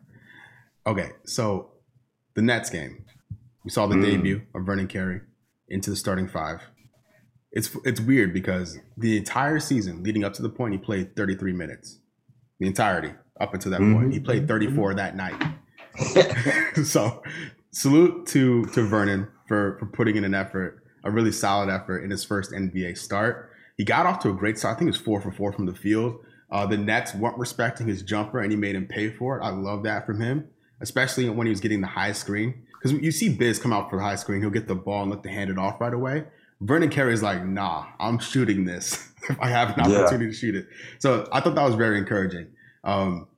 Okay, 0.87 1.11
so 1.25 1.73
the 2.35 2.43
Nets 2.43 2.71
game. 2.71 3.05
We 3.65 3.71
saw 3.71 3.87
the 3.87 3.97
mm. 3.97 4.03
debut 4.03 4.43
of 4.55 4.65
Vernon 4.65 4.87
Carey 4.87 5.21
into 5.69 5.91
the 5.91 5.97
starting 5.97 6.29
five. 6.29 6.63
It's 7.53 7.77
it's 7.85 8.01
weird 8.01 8.33
because 8.33 8.79
the 8.97 9.17
entire 9.17 9.59
season 9.59 10.03
leading 10.03 10.25
up 10.25 10.33
to 10.35 10.43
the 10.43 10.49
point 10.49 10.73
he 10.73 10.79
played 10.79 11.17
33 11.17 11.53
minutes. 11.53 11.99
The 12.61 12.67
entirety 12.67 13.13
up 13.41 13.55
until 13.55 13.71
that 13.73 13.81
mm-hmm. 13.81 13.95
point. 13.95 14.13
He 14.13 14.21
played 14.21 14.49
34 14.49 14.95
that 14.95 15.17
night. 15.17 15.43
so 16.85 17.23
salute 17.73 18.27
to 18.29 18.65
to 18.67 18.83
Vernon 18.87 19.29
for 19.47 19.77
for 19.79 19.87
putting 19.87 20.17
in 20.17 20.25
an 20.25 20.35
effort, 20.35 20.83
a 21.05 21.11
really 21.11 21.33
solid 21.33 21.69
effort 21.69 22.05
in 22.05 22.11
his 22.11 22.25
first 22.25 22.53
NBA 22.53 22.97
start. 22.99 23.51
He 23.77 23.85
got 23.85 24.07
off 24.07 24.21
to 24.21 24.31
a 24.31 24.35
great 24.35 24.59
start. 24.59 24.77
I 24.77 24.79
think 24.79 24.89
it 24.89 24.93
was 24.93 25.01
four 25.01 25.21
for 25.21 25.31
four 25.31 25.53
from 25.53 25.67
the 25.67 25.75
field. 25.75 26.19
Uh, 26.51 26.67
the 26.67 26.77
Nets 26.77 27.15
weren't 27.15 27.39
respecting 27.39 27.87
his 27.87 28.03
jumper, 28.03 28.41
and 28.41 28.51
he 28.51 28.57
made 28.57 28.75
him 28.75 28.87
pay 28.87 29.11
for 29.11 29.39
it. 29.39 29.43
I 29.43 29.51
love 29.51 29.83
that 29.83 30.07
from 30.07 30.21
him, 30.21 30.49
especially 30.81 31.29
when 31.29 31.47
he 31.47 31.51
was 31.51 31.61
getting 31.61 31.81
the 31.81 31.89
high 31.89 32.13
screen. 32.13 32.65
Because 32.73 32.93
you 33.03 33.11
see 33.11 33.29
Biz 33.29 33.59
come 33.59 33.73
out 33.73 33.91
for 33.91 33.97
the 33.97 34.03
high 34.03 34.17
screen, 34.17 34.41
he'll 34.41 34.51
get 34.51 34.69
the 34.69 34.75
ball 34.75 35.03
and 35.03 35.11
look 35.11 35.23
to 35.25 35.29
hand 35.29 35.51
it 35.51 35.59
off 35.59 35.81
right 35.81 35.93
away. 35.93 36.25
Vernon 36.61 36.91
Carey's 36.91 37.23
like, 37.23 37.45
nah, 37.45 37.87
I'm 38.01 38.19
shooting 38.19 38.65
this 38.65 39.09
if 39.29 39.41
I 39.41 39.49
have 39.49 39.77
an 39.77 39.81
opportunity 39.81 40.27
yeah. 40.27 40.31
to 40.31 40.37
shoot 40.37 40.55
it. 40.55 40.69
So 40.99 41.29
I 41.33 41.41
thought 41.41 41.55
that 41.55 41.65
was 41.65 41.75
very 41.75 41.99
encouraging. 41.99 42.49
Um, 42.85 43.29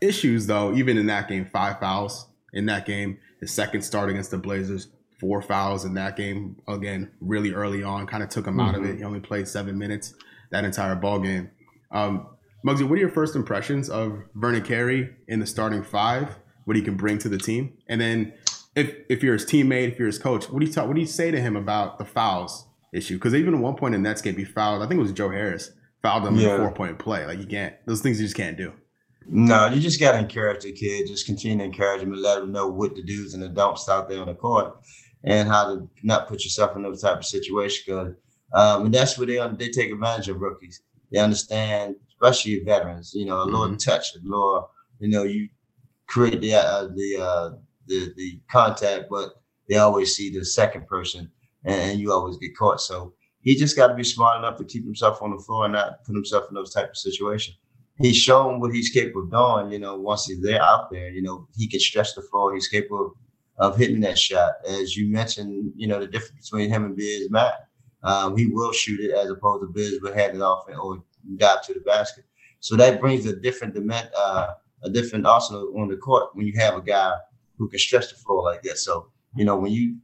issues 0.00 0.46
though, 0.46 0.74
even 0.74 0.98
in 0.98 1.06
that 1.06 1.28
game, 1.28 1.48
five 1.52 1.78
fouls 1.78 2.26
in 2.52 2.66
that 2.66 2.86
game. 2.86 3.18
His 3.40 3.52
second 3.52 3.82
start 3.82 4.10
against 4.10 4.30
the 4.30 4.38
Blazers, 4.38 4.88
four 5.18 5.42
fouls 5.42 5.84
in 5.84 5.94
that 5.94 6.16
game. 6.16 6.56
Again, 6.68 7.10
really 7.20 7.52
early 7.52 7.82
on, 7.82 8.06
kind 8.06 8.22
of 8.22 8.28
took 8.28 8.46
him 8.46 8.54
mm-hmm. 8.54 8.60
out 8.60 8.74
of 8.74 8.82
mm-hmm. 8.82 8.92
it. 8.92 8.98
He 8.98 9.04
only 9.04 9.20
played 9.20 9.48
seven 9.48 9.78
minutes 9.78 10.14
that 10.50 10.64
entire 10.64 10.94
ball 10.94 11.20
game. 11.20 11.50
Um, 11.90 12.26
Muggsy, 12.66 12.88
what 12.88 12.96
are 12.96 13.00
your 13.00 13.10
first 13.10 13.34
impressions 13.34 13.88
of 13.88 14.22
Vernon 14.34 14.62
Carey 14.62 15.16
in 15.28 15.40
the 15.40 15.46
starting 15.46 15.82
five? 15.82 16.36
What 16.66 16.76
he 16.76 16.82
can 16.82 16.96
bring 16.96 17.18
to 17.18 17.28
the 17.28 17.38
team, 17.38 17.72
and 17.88 18.00
then 18.00 18.32
if 18.76 18.94
if 19.08 19.22
you're 19.22 19.32
his 19.32 19.46
teammate, 19.46 19.92
if 19.92 19.98
you're 19.98 20.06
his 20.06 20.18
coach, 20.18 20.48
what 20.50 20.60
do 20.60 20.66
you 20.66 20.72
talk, 20.72 20.86
what 20.86 20.94
do 20.94 21.00
you 21.00 21.06
say 21.06 21.30
to 21.30 21.40
him 21.40 21.56
about 21.56 21.98
the 21.98 22.04
fouls 22.04 22.66
issue. 22.92 23.14
Because 23.14 23.34
even 23.34 23.54
at 23.54 23.60
one 23.60 23.76
point 23.76 23.94
in 23.94 24.02
Nets 24.02 24.22
game, 24.22 24.36
he 24.36 24.44
fouled. 24.44 24.82
I 24.82 24.86
think 24.86 24.98
it 24.98 25.02
was 25.02 25.12
Joe 25.12 25.30
Harris 25.30 25.72
fouled 26.02 26.26
him 26.26 26.36
yeah. 26.36 26.48
in 26.48 26.54
a 26.54 26.58
four 26.58 26.72
point 26.72 26.98
play. 26.98 27.26
Like 27.26 27.38
you 27.38 27.46
can't. 27.46 27.74
Those 27.86 28.00
things 28.00 28.20
you 28.20 28.26
just 28.26 28.36
can't 28.36 28.56
do. 28.56 28.72
No, 29.26 29.68
you 29.68 29.80
just 29.80 30.00
got 30.00 30.12
to 30.12 30.18
encourage 30.18 30.64
the 30.64 30.72
kid. 30.72 31.06
Just 31.06 31.26
continue 31.26 31.58
to 31.58 31.64
encourage 31.64 32.02
him 32.02 32.12
and 32.12 32.22
let 32.22 32.42
him 32.42 32.52
know 32.52 32.68
what 32.68 32.94
the 32.94 33.02
do's 33.02 33.34
and 33.34 33.42
the 33.42 33.48
don'ts 33.48 33.88
out 33.88 34.08
there 34.08 34.20
on 34.20 34.26
the 34.26 34.34
court, 34.34 34.74
and 35.22 35.48
how 35.48 35.74
to 35.74 35.90
not 36.02 36.26
put 36.26 36.42
yourself 36.42 36.74
in 36.74 36.82
those 36.82 37.02
type 37.02 37.18
of 37.18 37.24
situations. 37.24 37.84
Because 37.86 38.14
um, 38.52 38.86
and 38.86 38.94
that's 38.94 39.18
where 39.18 39.26
they 39.26 39.38
they 39.56 39.70
take 39.70 39.92
advantage 39.92 40.28
of 40.28 40.40
rookies. 40.40 40.82
They 41.10 41.18
understand, 41.18 41.96
especially 42.08 42.62
veterans. 42.64 43.12
You 43.14 43.26
know, 43.26 43.42
a 43.42 43.44
little 43.44 43.66
mm-hmm. 43.66 43.76
touch, 43.76 44.14
a 44.14 44.18
little. 44.22 44.70
You 44.98 45.08
know, 45.08 45.22
you 45.24 45.48
create 46.06 46.40
the 46.40 46.54
uh, 46.54 46.88
the 46.94 47.16
uh, 47.20 47.50
the 47.86 48.12
the 48.16 48.40
contact, 48.50 49.06
but 49.10 49.34
they 49.68 49.76
always 49.76 50.14
see 50.14 50.30
the 50.30 50.44
second 50.44 50.86
person, 50.86 51.30
and, 51.64 51.80
and 51.80 52.00
you 52.00 52.12
always 52.12 52.36
get 52.38 52.56
caught. 52.56 52.80
So 52.80 53.14
he 53.42 53.56
just 53.56 53.76
got 53.76 53.88
to 53.88 53.94
be 53.94 54.04
smart 54.04 54.38
enough 54.38 54.58
to 54.58 54.64
keep 54.64 54.84
himself 54.84 55.22
on 55.22 55.34
the 55.34 55.42
floor 55.42 55.64
and 55.64 55.72
not 55.72 56.04
put 56.04 56.14
himself 56.14 56.44
in 56.48 56.54
those 56.54 56.72
type 56.72 56.90
of 56.90 56.96
situations. 56.96 57.56
He's 57.96 58.16
shown 58.16 58.60
what 58.60 58.72
he's 58.72 58.88
capable 58.88 59.24
of 59.24 59.30
doing. 59.30 59.72
You 59.72 59.78
know, 59.78 59.96
once 59.96 60.26
he's 60.26 60.40
there 60.40 60.62
out 60.62 60.90
there, 60.90 61.10
you 61.10 61.22
know, 61.22 61.46
he 61.56 61.68
can 61.68 61.80
stretch 61.80 62.14
the 62.14 62.22
floor. 62.22 62.54
He's 62.54 62.68
capable 62.68 63.14
of 63.58 63.76
hitting 63.76 64.00
that 64.00 64.18
shot. 64.18 64.52
As 64.66 64.96
you 64.96 65.10
mentioned, 65.12 65.72
you 65.76 65.86
know, 65.86 66.00
the 66.00 66.06
difference 66.06 66.48
between 66.48 66.70
him 66.70 66.84
and 66.84 66.98
Bismack. 66.98 67.52
Um, 68.02 68.36
he 68.36 68.46
will 68.46 68.72
shoot 68.72 69.00
it 69.00 69.12
as 69.12 69.30
opposed 69.30 69.62
to 69.62 69.68
Biz 69.68 70.00
will 70.00 70.14
head 70.14 70.34
it 70.34 70.40
off 70.40 70.64
or 70.68 71.02
dive 71.36 71.64
to 71.66 71.74
the 71.74 71.80
basket. 71.80 72.24
So 72.60 72.76
that 72.76 73.00
brings 73.00 73.26
a 73.26 73.36
different 73.36 73.76
uh, 74.16 74.54
a 74.82 74.90
different 74.90 75.26
arsenal 75.26 75.72
on 75.78 75.88
the 75.88 75.96
court 75.96 76.30
when 76.34 76.46
you 76.46 76.54
have 76.58 76.76
a 76.76 76.82
guy 76.82 77.12
who 77.58 77.68
can 77.68 77.78
stretch 77.78 78.10
the 78.10 78.16
floor 78.16 78.42
like 78.42 78.62
that. 78.62 78.78
So 78.78 79.08
you 79.34 79.44
know 79.44 79.56
when 79.56 79.72
you 79.72 79.96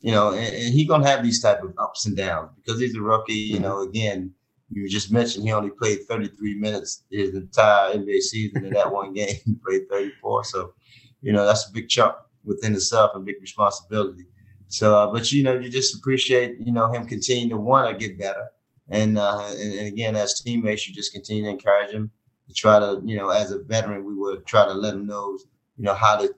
you 0.00 0.12
know 0.12 0.32
and, 0.32 0.54
and 0.54 0.74
he's 0.74 0.88
gonna 0.88 1.06
have 1.06 1.22
these 1.22 1.40
type 1.40 1.62
of 1.62 1.74
ups 1.78 2.06
and 2.06 2.16
downs 2.16 2.50
because 2.56 2.80
he's 2.80 2.96
a 2.96 3.00
rookie. 3.00 3.32
You 3.32 3.54
mm-hmm. 3.54 3.62
know, 3.64 3.80
again, 3.82 4.32
you 4.70 4.88
just 4.88 5.12
mentioned 5.12 5.44
he 5.44 5.52
only 5.52 5.70
played 5.70 6.06
33 6.08 6.54
minutes 6.58 7.04
his 7.10 7.34
entire 7.34 7.94
NBA 7.94 8.20
season. 8.20 8.64
In 8.64 8.74
that 8.74 8.92
one 9.00 9.12
game, 9.12 9.36
he 9.44 9.54
played 9.54 9.88
34. 9.90 10.44
So 10.44 10.74
you 11.22 11.32
know 11.32 11.46
that's 11.46 11.68
a 11.68 11.72
big 11.72 11.88
chunk 11.88 12.14
within 12.44 12.74
itself 12.74 13.12
and 13.14 13.24
big 13.24 13.40
responsibility. 13.40 14.26
So, 14.70 14.96
uh, 14.96 15.12
but 15.12 15.32
you 15.32 15.42
know, 15.42 15.58
you 15.58 15.68
just 15.68 15.96
appreciate 15.96 16.58
you 16.60 16.72
know 16.72 16.90
him 16.92 17.04
continuing 17.04 17.50
to 17.50 17.56
want 17.56 17.90
to 17.90 18.08
get 18.08 18.18
better, 18.18 18.46
and, 18.88 19.18
uh, 19.18 19.44
and, 19.50 19.72
and 19.74 19.88
again, 19.88 20.14
as 20.14 20.40
teammates, 20.40 20.88
you 20.88 20.94
just 20.94 21.12
continue 21.12 21.42
to 21.42 21.50
encourage 21.50 21.90
him 21.90 22.10
to 22.48 22.54
try 22.54 22.78
to 22.78 23.02
you 23.04 23.16
know, 23.16 23.30
as 23.30 23.50
a 23.50 23.58
veteran, 23.58 24.04
we 24.04 24.14
would 24.14 24.46
try 24.46 24.64
to 24.64 24.72
let 24.72 24.94
him 24.94 25.06
know 25.06 25.36
you 25.76 25.84
know 25.84 25.94
how 25.94 26.16
to 26.16 26.32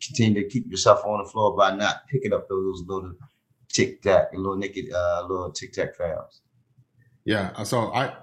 continue 0.00 0.40
to 0.40 0.48
keep 0.48 0.70
yourself 0.70 1.04
on 1.04 1.24
the 1.24 1.28
floor 1.28 1.56
by 1.56 1.74
not 1.74 2.06
picking 2.08 2.32
up 2.32 2.48
those 2.48 2.84
little 2.86 3.12
tic 3.68 4.02
tac, 4.02 4.28
little 4.32 4.56
naked, 4.56 4.92
uh, 4.92 5.26
little 5.28 5.50
tic 5.50 5.72
tac 5.72 5.96
fouls. 5.96 6.42
Yeah. 7.24 7.50
Uh, 7.56 7.64
so 7.64 7.92
I 7.92 8.14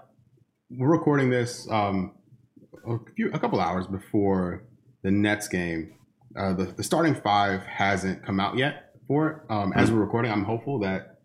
we're 0.70 0.88
recording 0.88 1.30
this 1.30 1.70
um, 1.70 2.14
a 2.88 2.98
few 3.18 3.30
a 3.34 3.40
couple 3.40 3.60
hours 3.60 3.86
before 3.86 4.64
the 5.02 5.12
Nets 5.12 5.50
game. 5.50 5.96
Uh, 6.38 6.54
the, 6.54 6.64
the 6.64 6.84
starting 6.84 7.16
five 7.16 7.64
hasn't 7.64 8.24
come 8.24 8.40
out 8.40 8.56
yet 8.56 8.91
for 9.12 9.30
it. 9.30 9.38
Um, 9.52 9.74
as 9.74 9.92
we're 9.92 10.00
recording, 10.00 10.32
I'm 10.32 10.46
hopeful 10.46 10.80
that 10.80 11.20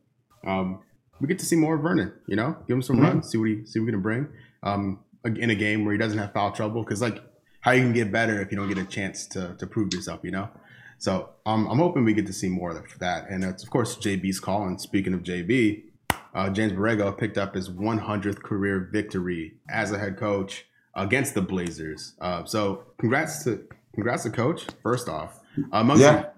um, 0.45 0.81
we 1.21 1.29
get 1.29 1.39
to 1.39 1.45
see 1.45 1.55
more 1.55 1.77
of 1.77 1.83
Vernon. 1.83 2.13
You 2.27 2.35
know, 2.35 2.57
give 2.67 2.75
him 2.75 2.83
some 2.83 2.97
mm-hmm. 2.97 3.05
runs, 3.05 3.31
see 3.31 3.39
what 3.39 3.49
he 3.49 3.65
see 3.65 3.79
what 3.79 3.87
he 3.87 3.93
can 3.93 4.03
bring 4.03 4.27
um, 4.65 4.99
in 5.25 5.51
a 5.51 5.55
game 5.55 5.85
where 5.85 5.93
he 5.93 5.99
doesn't 5.99 6.19
have 6.19 6.33
foul 6.33 6.51
trouble. 6.51 6.83
Because 6.83 7.01
like 7.01 7.23
how 7.61 7.71
you 7.71 7.83
can 7.83 7.93
get 7.93 8.11
better 8.11 8.41
if 8.41 8.51
you 8.51 8.59
don't 8.59 8.69
get 8.69 8.79
a 8.79 8.85
chance 8.85 9.29
to 9.29 9.55
to 9.61 9.67
prove 9.69 9.95
yourself, 9.95 10.19
you 10.25 10.33
know. 10.33 10.49
So 10.99 11.29
um, 11.47 11.69
I'm 11.69 11.79
hoping 11.79 12.05
we 12.05 12.13
get 12.13 12.27
to 12.27 12.33
see 12.33 12.49
more 12.49 12.73
of 12.73 12.99
that, 12.99 13.31
and 13.31 13.45
it's 13.45 13.63
of 13.63 13.71
course 13.71 13.97
JB's 13.97 14.41
call. 14.41 14.67
And 14.67 14.81
speaking 14.81 15.15
of 15.15 15.23
JB, 15.23 15.85
uh, 16.35 16.51
James 16.51 16.73
Borrego 16.73 17.17
picked 17.17 17.39
up 17.39 17.55
his 17.55 17.71
100th 17.71 18.43
career 18.43 18.89
victory 18.93 19.55
as 19.71 19.93
a 19.93 19.99
head 20.01 20.17
coach 20.17 20.67
against 20.97 21.35
the 21.35 21.43
Blazers. 21.43 22.15
Uh, 22.21 22.45
so 22.47 22.83
congrats 22.99 23.45
to 23.45 23.63
congrats 23.95 24.25
to 24.25 24.31
coach. 24.31 24.67
First 24.83 25.09
off, 25.09 25.39
uh, 25.73 25.97
yeah. 25.97 26.31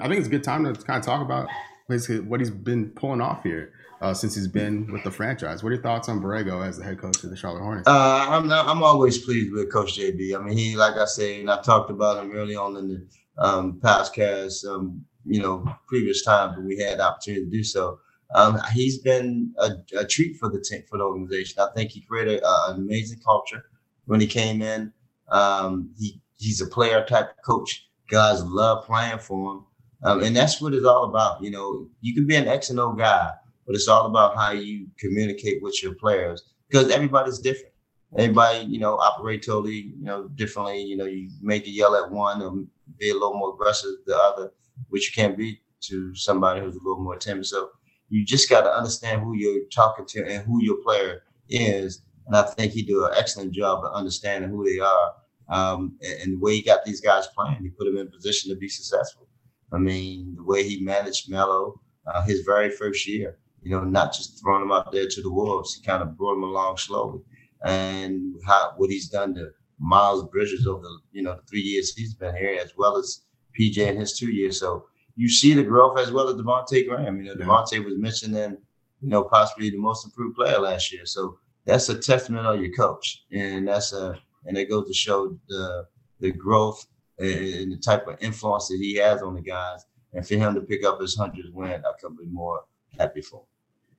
I 0.00 0.08
think 0.08 0.18
it's 0.18 0.26
a 0.26 0.30
good 0.30 0.44
time 0.44 0.64
to 0.64 0.72
kind 0.82 0.98
of 0.98 1.04
talk 1.04 1.22
about 1.22 1.48
basically 1.88 2.20
what 2.20 2.40
he's 2.40 2.50
been 2.50 2.90
pulling 2.90 3.20
off 3.20 3.42
here 3.42 3.72
uh, 4.00 4.14
since 4.14 4.34
he's 4.34 4.48
been 4.48 4.90
with 4.92 5.04
the 5.04 5.10
franchise. 5.10 5.62
What 5.62 5.70
are 5.70 5.74
your 5.74 5.82
thoughts 5.82 6.08
on 6.08 6.20
Borrego 6.20 6.66
as 6.66 6.78
the 6.78 6.84
head 6.84 6.98
coach 6.98 7.22
of 7.24 7.30
the 7.30 7.36
Charlotte 7.36 7.62
Hornets? 7.62 7.88
Uh, 7.88 8.26
I'm 8.28 8.48
not, 8.48 8.66
I'm 8.66 8.82
always 8.82 9.18
pleased 9.18 9.52
with 9.52 9.72
Coach 9.72 9.98
JB. 9.98 10.38
I 10.38 10.42
mean, 10.42 10.56
he 10.56 10.76
like 10.76 10.94
I 10.94 11.04
said, 11.04 11.40
and 11.40 11.50
I 11.50 11.60
talked 11.62 11.90
about 11.90 12.22
him 12.22 12.32
early 12.32 12.56
on 12.56 12.76
in 12.76 12.88
the 12.88 13.06
um, 13.38 13.80
cast, 13.80 14.66
um, 14.66 15.04
you 15.24 15.40
know, 15.40 15.64
previous 15.86 16.24
time, 16.24 16.56
when 16.56 16.66
we 16.66 16.78
had 16.78 16.98
the 16.98 17.04
opportunity 17.04 17.44
to 17.44 17.50
do 17.50 17.64
so. 17.64 18.00
Um, 18.34 18.58
he's 18.74 18.98
been 18.98 19.54
a, 19.58 19.70
a, 19.98 20.04
treat 20.04 20.36
for 20.36 20.50
the 20.50 20.60
team, 20.60 20.82
for 20.88 20.98
the 20.98 21.04
organization. 21.04 21.62
I 21.62 21.68
think 21.74 21.90
he 21.90 22.02
created 22.02 22.42
a, 22.42 22.70
an 22.70 22.76
amazing 22.76 23.20
culture 23.24 23.64
when 24.04 24.20
he 24.20 24.26
came 24.26 24.60
in. 24.60 24.92
Um, 25.28 25.90
he 25.98 26.20
he's 26.36 26.60
a 26.60 26.66
player 26.66 27.04
type 27.06 27.30
coach. 27.44 27.87
Guys 28.08 28.42
love 28.44 28.86
playing 28.86 29.18
for 29.18 29.52
him, 29.52 29.64
um, 30.02 30.22
and 30.22 30.34
that's 30.34 30.60
what 30.60 30.74
it's 30.74 30.86
all 30.86 31.04
about. 31.04 31.42
You 31.42 31.50
know, 31.50 31.88
you 32.00 32.14
can 32.14 32.26
be 32.26 32.36
an 32.36 32.48
X 32.48 32.70
and 32.70 32.80
O 32.80 32.92
guy, 32.92 33.30
but 33.66 33.74
it's 33.74 33.88
all 33.88 34.06
about 34.06 34.36
how 34.36 34.52
you 34.52 34.88
communicate 34.98 35.62
with 35.62 35.82
your 35.82 35.94
players 35.94 36.42
because 36.68 36.90
everybody's 36.90 37.38
different. 37.38 37.74
Everybody, 38.16 38.64
you 38.64 38.78
know, 38.78 38.96
operate 38.96 39.44
totally, 39.44 39.92
you 39.98 40.04
know, 40.04 40.28
differently. 40.28 40.80
You 40.82 40.96
know, 40.96 41.04
you 41.04 41.28
make 41.42 41.66
a 41.66 41.70
yell 41.70 41.94
at 41.94 42.10
one 42.10 42.40
or 42.40 42.52
be 42.98 43.10
a 43.10 43.12
little 43.12 43.34
more 43.34 43.52
aggressive 43.52 43.90
the 44.06 44.16
other, 44.16 44.52
which 44.88 45.08
you 45.08 45.22
can't 45.22 45.36
be 45.36 45.60
to 45.82 46.14
somebody 46.14 46.60
who's 46.60 46.74
a 46.74 46.78
little 46.78 47.02
more 47.02 47.16
timid. 47.16 47.44
So 47.46 47.70
you 48.08 48.24
just 48.24 48.48
got 48.48 48.62
to 48.62 48.70
understand 48.70 49.22
who 49.22 49.34
you're 49.36 49.64
talking 49.70 50.06
to 50.06 50.26
and 50.26 50.46
who 50.46 50.62
your 50.62 50.76
player 50.82 51.22
is. 51.48 52.02
And 52.26 52.36
I 52.36 52.42
think 52.42 52.72
he 52.72 52.82
do 52.82 53.04
an 53.04 53.12
excellent 53.16 53.52
job 53.52 53.84
of 53.84 53.92
understanding 53.92 54.50
who 54.50 54.64
they 54.64 54.78
are. 54.78 55.14
Um, 55.48 55.98
and, 56.02 56.22
and, 56.22 56.32
the 56.34 56.38
way 56.38 56.56
he 56.56 56.62
got 56.62 56.84
these 56.84 57.00
guys 57.00 57.26
playing, 57.28 57.62
he 57.62 57.70
put 57.70 57.86
them 57.86 57.96
in 57.96 58.10
position 58.10 58.50
to 58.50 58.56
be 58.56 58.68
successful. 58.68 59.26
I 59.72 59.78
mean, 59.78 60.34
the 60.36 60.44
way 60.44 60.62
he 60.62 60.84
managed 60.84 61.30
Melo 61.30 61.80
uh, 62.06 62.22
his 62.22 62.40
very 62.40 62.70
first 62.70 63.06
year, 63.06 63.38
you 63.62 63.70
know, 63.70 63.84
not 63.84 64.12
just 64.12 64.40
throwing 64.40 64.62
him 64.62 64.72
out 64.72 64.92
there 64.92 65.08
to 65.08 65.22
the 65.22 65.30
wolves, 65.30 65.74
he 65.74 65.82
kind 65.82 66.02
of 66.02 66.16
brought 66.16 66.36
him 66.36 66.42
along 66.42 66.76
slowly. 66.76 67.20
And 67.64 68.34
how, 68.46 68.72
what 68.76 68.90
he's 68.90 69.08
done 69.08 69.34
to 69.34 69.50
Miles 69.78 70.28
Bridges 70.28 70.66
over 70.66 70.82
the, 70.82 70.98
you 71.12 71.22
know, 71.22 71.34
the 71.36 71.42
three 71.42 71.60
years 71.60 71.94
he's 71.94 72.14
been 72.14 72.36
here, 72.36 72.58
as 72.62 72.72
well 72.76 72.96
as 72.96 73.22
PJ 73.58 73.78
in 73.78 73.96
his 73.96 74.18
two 74.18 74.30
years. 74.30 74.58
So 74.58 74.86
you 75.16 75.28
see 75.28 75.54
the 75.54 75.64
growth 75.64 75.98
as 75.98 76.12
well 76.12 76.28
as 76.28 76.36
Devontae 76.36 76.88
Graham. 76.88 77.20
You 77.20 77.34
know, 77.34 77.34
Devontae 77.34 77.84
was 77.84 77.94
mentioned 77.96 78.36
in, 78.36 78.58
you 79.00 79.08
know, 79.08 79.24
possibly 79.24 79.70
the 79.70 79.78
most 79.78 80.04
improved 80.04 80.36
player 80.36 80.58
last 80.58 80.92
year. 80.92 81.04
So 81.04 81.38
that's 81.64 81.88
a 81.88 81.98
testament 81.98 82.46
of 82.46 82.60
your 82.60 82.72
coach, 82.72 83.24
and 83.32 83.68
that's 83.68 83.92
a 83.92 84.18
and 84.46 84.56
it 84.56 84.68
goes 84.68 84.86
to 84.88 84.94
show 84.94 85.38
the 85.48 85.86
the 86.20 86.32
growth 86.32 86.86
and, 87.18 87.72
the 87.72 87.76
type 87.76 88.06
of 88.06 88.16
influence 88.20 88.68
that 88.68 88.78
he 88.80 88.96
has 88.96 89.22
on 89.22 89.34
the 89.34 89.40
guys. 89.40 89.84
And 90.12 90.26
for 90.26 90.34
him 90.34 90.54
to 90.54 90.60
pick 90.60 90.84
up 90.84 91.00
his 91.00 91.16
hundredth 91.16 91.52
win, 91.52 91.82
I 91.84 91.92
couldn't 92.00 92.18
be 92.18 92.26
more 92.26 92.64
happy 92.98 93.20
for. 93.20 93.40
Him. 93.40 93.46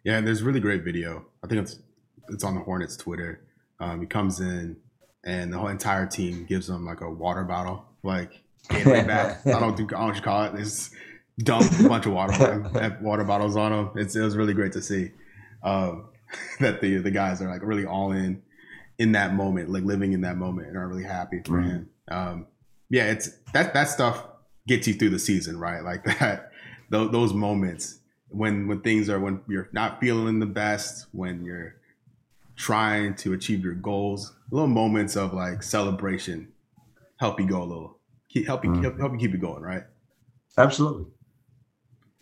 Yeah, 0.04 0.17
and 0.17 0.28
there's 0.28 0.41
really 0.41 0.60
great 0.60 0.84
video. 0.84 1.25
I 1.43 1.47
think 1.47 1.62
it's 1.62 1.80
it's 2.30 2.43
on 2.43 2.56
the 2.56 2.62
Hornets 2.62 2.97
Twitter. 2.97 3.41
Um, 3.80 4.02
he 4.02 4.08
comes 4.08 4.39
in, 4.39 4.78
and 5.23 5.54
the 5.54 5.58
whole 5.58 5.67
entire 5.67 6.06
team 6.06 6.45
gives 6.45 6.69
him 6.69 6.86
like 6.86 7.02
a 7.02 7.10
water 7.10 7.43
bottle, 7.43 7.86
like 8.04 8.41
back. 8.69 9.45
I 9.45 9.60
don't 9.60 9.75
think 9.75 9.93
I 9.93 10.08
don't 10.08 10.23
call 10.23 10.45
it. 10.45 10.56
It's 10.56 10.91
dumped 11.39 11.80
a 11.80 11.88
bunch 11.88 12.06
of 12.06 12.13
water 12.13 12.97
water 13.02 13.23
bottles 13.23 13.56
on 13.56 13.71
them. 13.71 13.91
It's, 13.95 14.15
it 14.15 14.21
was 14.21 14.36
really 14.36 14.54
great 14.54 14.73
to 14.73 14.82
see 14.82 15.12
um, 15.63 16.10
that 16.60 16.82
the 16.82 16.97
the 16.97 17.12
guys 17.12 17.41
are 17.41 17.49
like 17.49 17.62
really 17.63 17.86
all 17.86 18.12
in 18.12 18.41
in 19.00 19.14
that 19.14 19.34
moment, 19.34 19.72
like 19.72 19.84
living 19.84 20.14
in 20.14 20.22
that 20.22 20.38
moment, 20.38 20.68
and 20.68 20.78
are 20.78 20.88
really 20.88 21.04
happy 21.04 21.42
for 21.46 21.54
mm-hmm. 21.54 21.70
him. 21.70 21.90
Um, 22.10 22.48
yeah, 22.90 23.06
it's 23.06 23.30
that 23.54 23.74
that 23.74 23.86
stuff 23.86 24.24
gets 24.68 24.88
you 24.88 24.94
through 24.94 25.10
the 25.10 25.20
season, 25.20 25.58
right? 25.58 25.84
Like 25.84 26.04
that 26.20 26.52
those, 26.90 27.12
those 27.12 27.34
moments 27.34 28.00
when 28.28 28.68
when 28.68 28.82
things 28.82 29.10
are 29.10 29.20
when 29.20 29.42
you're 29.48 29.70
not 29.72 30.00
feeling 30.00 30.40
the 30.40 30.46
best, 30.46 31.08
when 31.14 31.44
you're 31.44 31.76
trying 32.56 33.16
to 33.16 33.34
achieve 33.34 33.64
your 33.64 33.74
goals, 33.74 34.36
little 34.52 34.68
moments 34.68 35.16
of 35.16 35.34
like 35.34 35.64
celebration 35.64 36.52
help 37.18 37.40
you 37.40 37.48
go 37.48 37.62
a 37.62 37.66
little, 37.66 38.00
keep, 38.30 38.46
help 38.46 38.64
you 38.64 38.72
mm-hmm. 38.72 38.84
help, 38.84 39.00
help 39.00 39.12
you 39.14 39.18
keep 39.18 39.34
it 39.34 39.42
going, 39.42 39.62
right? 39.62 39.84
Absolutely. 40.58 41.06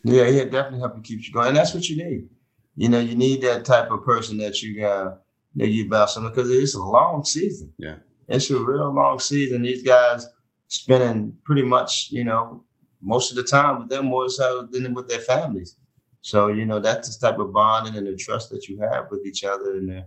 Yeah, 0.03 0.27
yeah, 0.27 0.43
definitely 0.43 0.79
help 0.79 0.95
you 0.95 1.01
keep 1.01 1.27
you 1.27 1.33
going. 1.33 1.49
And 1.49 1.57
that's 1.57 1.73
what 1.73 1.89
you 1.89 1.97
need. 1.97 2.29
You 2.75 2.89
know, 2.89 2.99
you 2.99 3.15
need 3.15 3.41
that 3.41 3.65
type 3.65 3.89
of 3.89 4.05
person 4.05 4.37
that 4.37 4.61
you 4.61 4.79
got 4.79 5.21
that 5.57 5.67
you 5.67 5.85
about 5.85 6.09
something 6.09 6.33
because 6.33 6.49
it's 6.49 6.75
a 6.75 6.81
long 6.81 7.23
season. 7.23 7.73
Yeah. 7.77 7.97
It's 8.27 8.49
a 8.49 8.59
real 8.59 8.93
long 8.93 9.19
season. 9.19 9.61
These 9.61 9.83
guys 9.83 10.27
spending 10.67 11.37
pretty 11.43 11.63
much, 11.63 12.09
you 12.11 12.23
know, 12.23 12.63
most 13.01 13.31
of 13.31 13.37
the 13.37 13.43
time 13.43 13.79
with 13.79 13.89
them 13.89 14.05
more 14.05 14.29
so 14.29 14.67
than 14.71 14.93
with 14.93 15.07
their 15.07 15.19
families. 15.19 15.77
So, 16.21 16.47
you 16.47 16.65
know, 16.65 16.79
that's 16.79 17.17
the 17.17 17.27
type 17.27 17.39
of 17.39 17.53
bonding 17.53 17.95
and 17.95 18.07
the 18.07 18.15
trust 18.15 18.49
that 18.49 18.67
you 18.67 18.79
have 18.79 19.09
with 19.09 19.25
each 19.25 19.43
other. 19.43 19.77
And, 19.77 19.91
uh, 19.91 20.03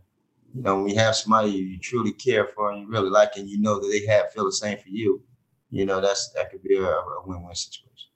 you 0.55 0.63
know, 0.63 0.83
when 0.83 0.89
you 0.89 0.97
have 0.97 1.17
somebody 1.17 1.51
you 1.51 1.79
truly 1.79 2.13
care 2.13 2.47
for 2.47 2.73
and 2.73 2.83
you 2.83 2.89
really 2.89 3.11
like, 3.11 3.37
and 3.37 3.49
you 3.49 3.61
know 3.61 3.81
that 3.81 3.89
they 3.89 4.05
have 4.13 4.33
feel 4.33 4.45
the 4.45 4.53
same 4.53 4.79
for 4.79 4.89
you, 4.89 5.23
you 5.71 5.87
know, 5.87 6.01
that's 6.01 6.31
that 6.33 6.51
could 6.51 6.63
be 6.63 6.77
a, 6.77 6.83
a 6.83 7.23
win-win 7.25 7.55
situation. 7.55 8.11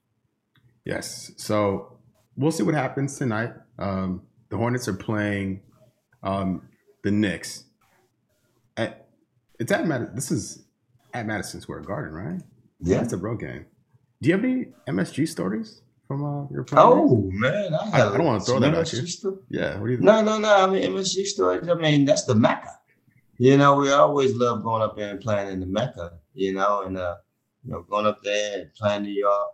Yes. 0.84 1.32
So 1.36 1.98
we'll 2.36 2.52
see 2.52 2.64
what 2.64 2.74
happens 2.74 3.16
tonight 3.16 3.52
Um, 3.78 4.22
the 4.50 4.56
Hornets 4.56 4.86
are 4.88 4.94
playing 4.94 5.62
um, 6.22 6.68
the 7.04 7.10
Knicks. 7.12 7.64
At, 8.76 9.06
it's 9.60 9.70
at 9.70 9.86
Mad- 9.86 10.16
this 10.16 10.30
is 10.32 10.64
at 11.12 11.26
Madison 11.26 11.60
Square 11.60 11.80
Garden, 11.82 12.12
right? 12.12 12.40
Yeah. 12.80 13.02
It's 13.02 13.12
a 13.12 13.16
road 13.16 13.38
game. 13.40 13.66
Do 14.20 14.28
you 14.28 14.34
have 14.34 14.44
any 14.44 14.66
MSG 14.88 15.28
stories 15.28 15.82
from 16.08 16.24
uh, 16.24 16.48
your 16.52 16.64
playing? 16.64 16.86
Oh 16.88 17.28
man, 17.32 17.74
I, 17.74 17.90
I- 18.02 18.08
I 18.12 18.16
don't 18.16 18.26
wanna 18.26 18.40
throw 18.40 18.58
that 18.58 18.74
at 18.74 18.92
you. 18.92 19.06
Stuff. 19.06 19.34
Yeah. 19.50 19.78
What 19.78 19.86
do 19.86 19.92
you 19.92 19.96
think? 19.98 20.06
No, 20.06 20.22
no, 20.22 20.38
no. 20.38 20.66
I 20.66 20.66
mean, 20.70 20.82
MSG 20.90 21.24
stories. 21.26 21.68
I 21.68 21.74
mean, 21.74 22.04
that's 22.04 22.24
the 22.24 22.34
mecca. 22.34 22.70
You 23.38 23.56
know, 23.56 23.76
we 23.76 23.90
always 23.92 24.34
love 24.34 24.62
going 24.62 24.82
up 24.82 24.96
there 24.96 25.10
and 25.10 25.20
playing 25.20 25.52
in 25.52 25.60
the 25.60 25.66
mecca. 25.66 26.18
You 26.34 26.54
know, 26.54 26.82
and 26.82 26.96
uh, 26.98 27.16
you 27.64 27.72
know, 27.72 27.82
going 27.82 28.06
up 28.06 28.20
there 28.24 28.60
and 28.62 28.74
playing 28.74 29.02
New 29.04 29.12
York. 29.12 29.50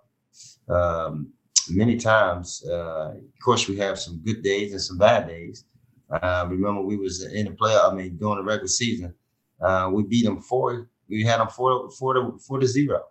Um, 0.69 1.33
many 1.69 1.97
times, 1.97 2.65
uh, 2.69 3.13
of 3.17 3.45
course, 3.45 3.69
we 3.69 3.77
have 3.77 3.99
some 3.99 4.19
good 4.25 4.43
days 4.43 4.73
and 4.73 4.81
some 4.81 4.99
bad 4.99 5.27
days. 5.29 5.65
Uh, 6.11 6.47
remember, 6.51 6.83
we 6.83 6.97
was 6.97 7.25
in 7.25 7.47
the 7.47 7.53
play. 7.53 7.77
I 7.77 7.93
mean, 7.95 8.17
during 8.17 8.39
the 8.39 8.45
regular 8.45 8.67
season, 8.69 9.15
uh, 9.61 9.91
we 9.93 10.03
beat 10.03 10.25
them 10.25 10.41
four. 10.41 10.89
We 11.09 11.23
had 11.25 11.41
them 11.41 11.49
four, 11.49 11.91
four 11.93 12.15
to 12.15 12.39
four 12.47 12.59
to 12.61 12.67
zero. 12.67 13.03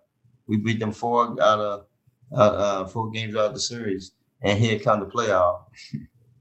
We 0.47 0.57
beat 0.57 0.79
them 0.79 0.91
four 0.91 1.41
out 1.41 1.59
of 1.59 1.85
uh, 2.31 2.35
uh, 2.35 2.87
four 2.87 3.09
games 3.11 3.35
out 3.35 3.47
of 3.47 3.53
the 3.53 3.59
series, 3.59 4.11
and 4.41 4.57
here 4.59 4.79
come 4.79 4.99
the 4.99 5.05
playoff. 5.05 5.63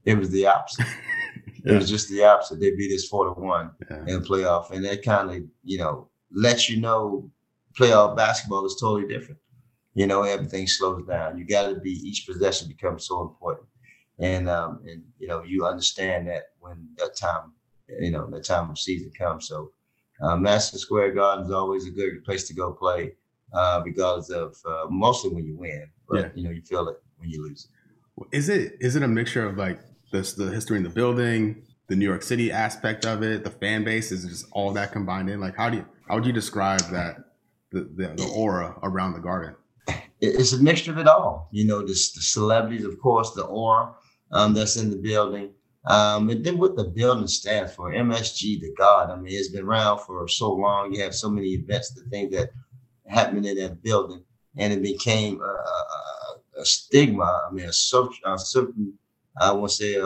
it 0.05 0.17
was 0.17 0.29
the 0.29 0.47
opposite. 0.47 0.85
It 1.65 1.73
was 1.73 1.89
just 1.89 2.07
the 2.09 2.23
opposite. 2.23 2.61
They 2.61 2.71
beat 2.71 2.95
us 2.95 3.05
four 3.09 3.25
to 3.25 3.31
one 3.39 3.71
Yeah. 3.91 3.97
in 4.07 4.21
the 4.21 4.27
playoff, 4.27 4.71
and 4.71 4.83
that 4.85 5.03
kind 5.03 5.29
of 5.29 5.43
you 5.63 5.77
know 5.77 6.07
lets 6.31 6.69
you 6.69 6.79
know 6.79 7.29
playoff 7.77 8.15
basketball 8.15 8.65
is 8.65 8.77
totally 8.79 9.07
different. 9.13 9.39
You 9.93 10.07
know, 10.07 10.23
everything 10.23 10.67
slows 10.67 11.05
down. 11.05 11.37
You 11.37 11.45
got 11.45 11.67
to 11.67 11.75
be 11.81 11.91
each 11.91 12.25
possession 12.25 12.69
becomes 12.69 13.05
so 13.07 13.21
important, 13.21 13.67
and 14.19 14.47
um, 14.49 14.79
and 14.87 15.03
you 15.19 15.27
know 15.27 15.43
you 15.43 15.65
understand 15.65 16.29
that 16.29 16.43
when 16.59 16.89
that 16.97 17.15
time, 17.15 17.53
you 17.99 18.11
know, 18.11 18.29
that 18.29 18.45
time 18.45 18.69
of 18.69 18.79
season 18.79 19.11
comes. 19.17 19.47
So, 19.47 19.71
uh, 20.21 20.35
Madison 20.35 20.79
Square 20.79 21.13
Garden 21.13 21.45
is 21.45 21.51
always 21.51 21.87
a 21.87 21.91
good 21.91 22.23
place 22.23 22.47
to 22.47 22.53
go 22.53 22.73
play, 22.73 23.13
uh, 23.53 23.81
regardless 23.85 24.29
of 24.29 24.57
uh, 24.65 24.85
mostly 24.89 25.31
when 25.33 25.45
you 25.45 25.57
win, 25.57 25.89
but 26.07 26.17
Yeah. 26.21 26.29
you 26.35 26.43
know 26.43 26.51
you 26.51 26.61
feel 26.61 26.87
it 26.89 27.01
when 27.17 27.29
you 27.29 27.41
lose. 27.43 27.67
Is 28.31 28.49
it 28.49 28.75
is 28.79 28.95
it 28.95 29.03
a 29.03 29.07
mixture 29.07 29.45
of 29.45 29.57
like 29.57 29.79
this 30.11 30.33
the 30.33 30.49
history 30.51 30.77
in 30.77 30.83
the 30.83 30.89
building, 30.89 31.63
the 31.87 31.95
New 31.95 32.05
York 32.05 32.21
City 32.21 32.51
aspect 32.51 33.05
of 33.05 33.23
it, 33.23 33.43
the 33.43 33.49
fan 33.49 33.83
base? 33.83 34.11
Is 34.11 34.25
it 34.25 34.29
just 34.29 34.45
all 34.51 34.73
that 34.73 34.91
combined 34.91 35.29
in? 35.29 35.39
Like 35.39 35.55
how 35.55 35.69
do 35.69 35.77
you 35.77 35.85
how 36.07 36.15
would 36.15 36.25
you 36.25 36.33
describe 36.33 36.81
that 36.91 37.17
the 37.71 37.81
the, 37.81 38.07
the 38.15 38.31
aura 38.35 38.77
around 38.83 39.13
the 39.13 39.19
garden? 39.19 39.55
it's 40.21 40.53
a 40.53 40.61
mixture 40.61 40.91
of 40.91 40.97
it 40.97 41.07
all. 41.07 41.47
You 41.51 41.65
know, 41.65 41.79
the, 41.79 41.87
the 41.87 41.93
celebrities, 41.93 42.83
of 42.83 42.99
course, 42.99 43.31
the 43.31 43.43
aura 43.45 43.93
um, 44.31 44.53
that's 44.53 44.75
in 44.75 44.89
the 44.89 44.97
building. 44.97 45.51
Um, 45.85 46.29
and 46.29 46.43
then 46.45 46.57
what 46.57 46.75
the 46.75 46.83
building 46.83 47.27
stands 47.27 47.73
for, 47.73 47.91
MSG, 47.93 48.59
the 48.59 48.73
God. 48.77 49.09
I 49.09 49.15
mean, 49.15 49.33
it's 49.33 49.49
been 49.49 49.63
around 49.65 49.99
for 49.99 50.27
so 50.27 50.51
long. 50.53 50.93
You 50.93 51.01
have 51.03 51.15
so 51.15 51.29
many 51.29 51.49
events, 51.49 51.91
the 51.91 52.01
things 52.09 52.31
that 52.33 52.49
happened 53.07 53.45
in 53.45 53.57
that 53.57 53.81
building, 53.81 54.23
and 54.57 54.73
it 54.73 54.81
became 54.83 55.41
a, 55.41 55.45
a, 55.45 56.61
a- 56.61 56.65
stigma. 56.65 57.47
I 57.49 57.53
mean, 57.53 57.65
a, 57.65 57.73
cer- 57.73 58.09
a 58.25 58.37
certain, 58.37 58.93
I 59.39 59.51
want 59.53 59.69
to 59.71 59.75
say, 59.75 59.95
a, 59.95 60.05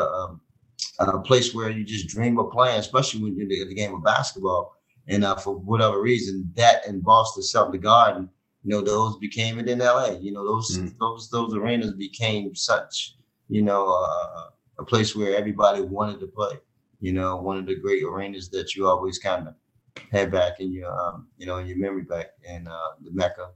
a, 0.99 1.19
place 1.21 1.53
where 1.53 1.69
you 1.69 1.83
just 1.83 2.07
dream 2.07 2.37
of 2.39 2.51
playing, 2.51 2.79
especially 2.79 3.23
when 3.23 3.33
you're 3.35 3.43
in 3.43 3.49
the, 3.49 3.65
the 3.67 3.73
game 3.75 3.93
of 3.95 4.03
basketball. 4.03 4.75
And 5.07 5.23
uh, 5.23 5.35
for 5.35 5.55
whatever 5.55 6.01
reason, 6.01 6.51
that 6.55 6.85
in 6.87 7.01
Boston, 7.01 7.43
Celtic 7.43 7.81
Garden, 7.81 8.29
you 8.63 8.69
know, 8.71 8.81
those 8.81 9.17
became 9.17 9.59
it 9.59 9.67
in 9.67 9.79
LA. 9.79 10.11
You 10.21 10.31
know, 10.31 10.45
those 10.45 10.77
Mhm. 10.77 10.97
those 10.99 11.29
those 11.29 11.53
arenas 11.53 11.93
became 11.93 12.55
such, 12.55 13.15
you 13.49 13.61
know, 13.61 13.87
uh, 13.91 14.49
a 14.83 14.85
place 14.85 15.15
where 15.15 15.35
everybody 15.35 15.81
wanted 15.81 16.19
to 16.19 16.27
play. 16.27 16.55
You 16.99 17.13
know, 17.13 17.37
one 17.37 17.57
of 17.57 17.65
the 17.65 17.75
great 17.75 18.03
arenas 18.03 18.49
that 18.49 18.75
you 18.75 18.87
always 18.87 19.17
kind 19.17 19.47
of 19.47 19.55
had 20.11 20.31
back 20.31 20.59
in 20.59 20.71
your, 20.71 20.91
um, 20.91 21.27
you 21.37 21.45
know, 21.45 21.57
in 21.57 21.67
your 21.67 21.77
memory 21.77 22.03
back 22.03 22.27
in 22.43 22.67
uh, 22.67 22.91
the 23.01 23.11
Mecca 23.11 23.49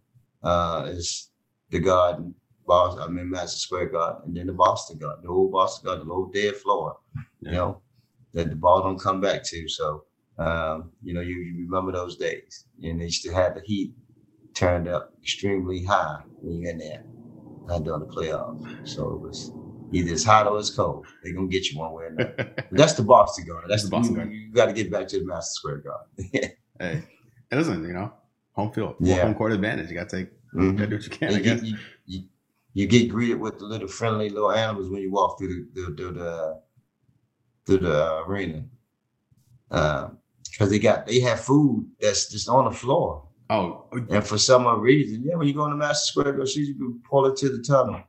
uh, 0.43 0.87
is 0.89 1.29
the 1.69 1.79
Garden, 1.79 2.33
Boston. 2.65 3.03
I 3.03 3.07
mean, 3.07 3.29
Madison 3.29 3.59
Square 3.59 3.89
Garden, 3.89 4.21
and 4.25 4.37
then 4.37 4.47
the 4.47 4.53
Boston 4.53 4.97
Garden, 4.97 5.23
the 5.23 5.29
old 5.29 5.51
Boston 5.51 5.85
Garden, 5.85 6.07
the 6.07 6.13
old 6.13 6.33
dead 6.33 6.55
floor. 6.55 6.97
You 7.41 7.51
know, 7.51 7.81
that 8.33 8.49
the 8.49 8.55
ball 8.55 8.83
don't 8.83 8.99
come 8.99 9.21
back 9.21 9.43
to. 9.45 9.67
So, 9.69 10.03
um, 10.37 10.91
you 11.03 11.13
know, 11.13 11.21
you, 11.21 11.35
you 11.35 11.65
remember 11.69 11.91
those 11.91 12.17
days, 12.17 12.65
and 12.83 12.99
they 12.99 13.05
used 13.05 13.23
to 13.23 13.33
have 13.33 13.55
the 13.55 13.61
heat 13.61 13.93
turned 14.53 14.87
up 14.87 15.13
extremely 15.21 15.83
high 15.83 16.21
when 16.41 16.61
you're 16.61 16.71
in 16.71 16.77
there 16.79 17.03
uh, 17.69 17.79
during 17.79 18.01
the 18.01 18.07
playoffs. 18.07 18.87
So 18.87 19.13
it 19.13 19.21
was 19.21 19.51
either 19.91 20.11
it's 20.13 20.23
hot 20.23 20.47
or 20.47 20.59
it's 20.59 20.69
cold. 20.69 21.05
They're 21.23 21.33
gonna 21.33 21.47
get 21.47 21.69
you 21.69 21.79
one 21.79 21.93
way 21.93 22.03
or 22.05 22.07
another. 22.07 22.33
But 22.55 22.67
that's 22.71 22.93
the 22.93 23.03
Boston 23.03 23.45
Garden. 23.47 23.69
That's 23.69 23.83
The 23.83 23.89
the 23.89 23.95
Boston 23.95 24.13
you, 24.13 24.17
Garden. 24.19 24.33
You 24.35 24.51
got 24.53 24.65
to 24.67 24.73
get 24.73 24.91
back 24.91 25.07
to 25.09 25.19
the 25.19 25.25
Master 25.25 25.53
Square 25.53 25.77
Garden. 25.77 26.51
Hey, 26.79 27.01
it 27.51 27.55
doesn't 27.55 27.83
you 27.87 27.93
know 27.93 28.13
home 28.53 28.71
field, 28.71 28.95
Yeah. 28.99 29.23
home 29.23 29.33
court 29.33 29.51
advantage. 29.51 29.89
You 29.89 29.95
got 29.95 30.09
to 30.09 30.17
take 30.17 30.29
Mhm. 30.53 30.77
gotta 30.77 30.89
do 30.89 30.95
what 30.97 31.03
you 31.05 31.09
can. 31.11 31.33
I 31.33 31.39
guess. 31.39 31.63
you, 31.63 31.69
you, 31.71 31.77
you, 32.05 32.23
you 32.73 32.87
get 32.87 33.09
greeted 33.09 33.39
with 33.39 33.57
the 33.59 33.65
little 33.65 33.87
friendly 33.87 34.29
little 34.29 34.51
animals 34.51 34.89
when 34.89 35.01
you 35.01 35.11
walk 35.11 35.39
through 35.39 35.67
the 35.73 35.83
through, 35.97 36.11
the 36.13 36.61
through 37.65 37.79
the 37.79 38.05
uh, 38.05 38.23
arena. 38.27 38.63
Because 39.69 40.69
they 40.69 40.79
got 40.79 41.05
they 41.07 41.19
have 41.21 41.39
food 41.41 41.89
that's 41.99 42.29
just 42.31 42.47
on 42.49 42.65
the 42.65 42.71
floor. 42.71 43.23
Oh, 43.49 43.85
And 44.09 44.25
for 44.25 44.37
some 44.37 44.67
reason, 44.81 45.23
yeah, 45.23 45.35
when 45.35 45.47
you 45.47 45.53
go 45.53 45.63
in 45.65 45.71
the 45.71 45.77
Master 45.77 46.05
Square, 46.11 46.33
go 46.33 46.45
see 46.45 46.65
you 46.65 46.75
can 46.75 47.01
pull 47.09 47.25
it 47.27 47.37
to 47.37 47.49
the 47.49 47.63
tunnel. 47.63 48.01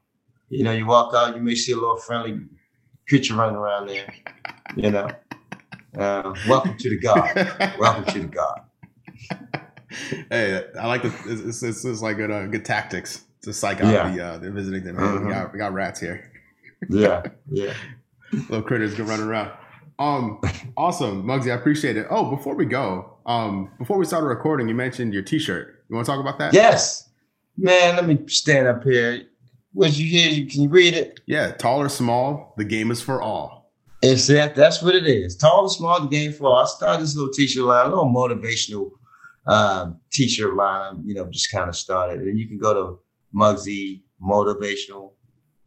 You 0.51 0.65
know, 0.65 0.73
you 0.73 0.87
walk 0.87 1.15
out, 1.15 1.37
you 1.37 1.43
may 1.43 1.55
see 1.55 1.73
a 1.73 1.77
little 1.77 1.97
friendly 1.99 2.41
creature 3.09 3.35
running 3.35 3.57
around 3.57 3.89
there. 3.89 4.13
You 4.77 4.91
know, 4.91 5.09
uh, 5.99 6.35
welcome 6.49 6.77
to 6.79 6.91
the 6.91 6.99
God. 6.99 7.75
Welcome 7.79 8.05
to 8.07 8.19
the 8.21 8.29
God. 8.29 8.61
hey, 10.31 10.63
I 10.79 10.87
like 10.87 11.03
the. 11.03 11.09
It's, 11.27 11.41
it's, 11.43 11.63
it's, 11.63 11.85
it's 11.85 12.03
like 12.03 12.17
good, 12.19 12.31
uh, 12.31 12.47
good 12.47 12.65
tactics 12.65 13.25
to 13.43 13.53
psych 13.53 13.81
out 13.81 13.93
Yeah. 13.93 14.11
the 14.11 14.25
uh, 14.25 14.39
the 14.39 14.51
visiting. 14.51 14.85
Them. 14.85 14.97
Mhm. 14.97 15.25
We 15.27 15.33
got 15.33 15.53
we 15.53 15.59
got 15.59 15.73
rats 15.73 16.01
here. 16.01 16.31
Yeah, 16.89 17.23
yeah. 17.51 17.75
little 18.33 18.63
critters 18.63 18.95
can 18.95 19.07
run 19.07 19.21
around. 19.21 19.53
Um, 19.99 20.41
awesome, 20.77 21.25
Muggsy. 21.25 21.51
I 21.51 21.55
appreciate 21.57 21.97
it. 21.97 22.07
Oh, 22.11 22.31
before 22.31 22.55
we 22.55 22.67
go, 22.67 23.17
um, 23.27 23.71
before 23.79 23.99
we 23.99 24.05
started 24.05 24.27
recording, 24.27 24.69
you 24.69 24.75
mentioned 24.75 25.13
your 25.13 25.23
T-shirt. 25.23 25.85
You 25.89 25.97
want 25.97 26.07
to 26.07 26.13
talk 26.13 26.21
about 26.21 26.39
that? 26.39 26.53
Yes, 26.55 27.09
man. 27.57 27.97
Let 27.97 28.07
me 28.07 28.19
stand 28.29 28.69
up 28.69 28.85
here. 28.85 29.23
What 29.73 29.97
you 29.97 30.07
hear? 30.07 30.31
You 30.31 30.47
can 30.47 30.63
you 30.63 30.69
read 30.69 30.95
it? 30.95 31.21
Yeah. 31.27 31.53
Tall 31.53 31.81
or 31.81 31.89
small, 31.89 32.55
the 32.57 32.65
game 32.65 32.91
is 32.91 33.01
for 33.01 33.21
all. 33.21 33.73
It's 34.03 34.27
that. 34.29 34.55
That's 34.55 34.83
what 34.83 34.95
it 34.95 35.07
is. 35.07 35.37
Tall 35.37 35.63
or 35.63 35.69
small, 35.69 36.01
the 36.01 36.09
game 36.09 36.33
for 36.33 36.47
all. 36.47 36.57
I 36.57 36.67
started 36.67 37.03
this 37.03 37.17
little 37.17 37.33
t-shirt 37.33 37.65
line, 37.65 37.87
a 37.87 37.89
little 37.89 38.07
motivational 38.07 38.91
um, 39.47 40.01
t-shirt 40.13 40.55
line. 40.55 41.03
You 41.05 41.15
know, 41.15 41.29
just 41.31 41.51
kind 41.51 41.69
of 41.69 41.77
started, 41.77 42.21
and 42.21 42.39
you 42.39 42.47
can 42.47 42.59
go 42.59 42.75
to 42.75 43.01
Muggsy 43.35 44.03
Motivational 44.23 45.13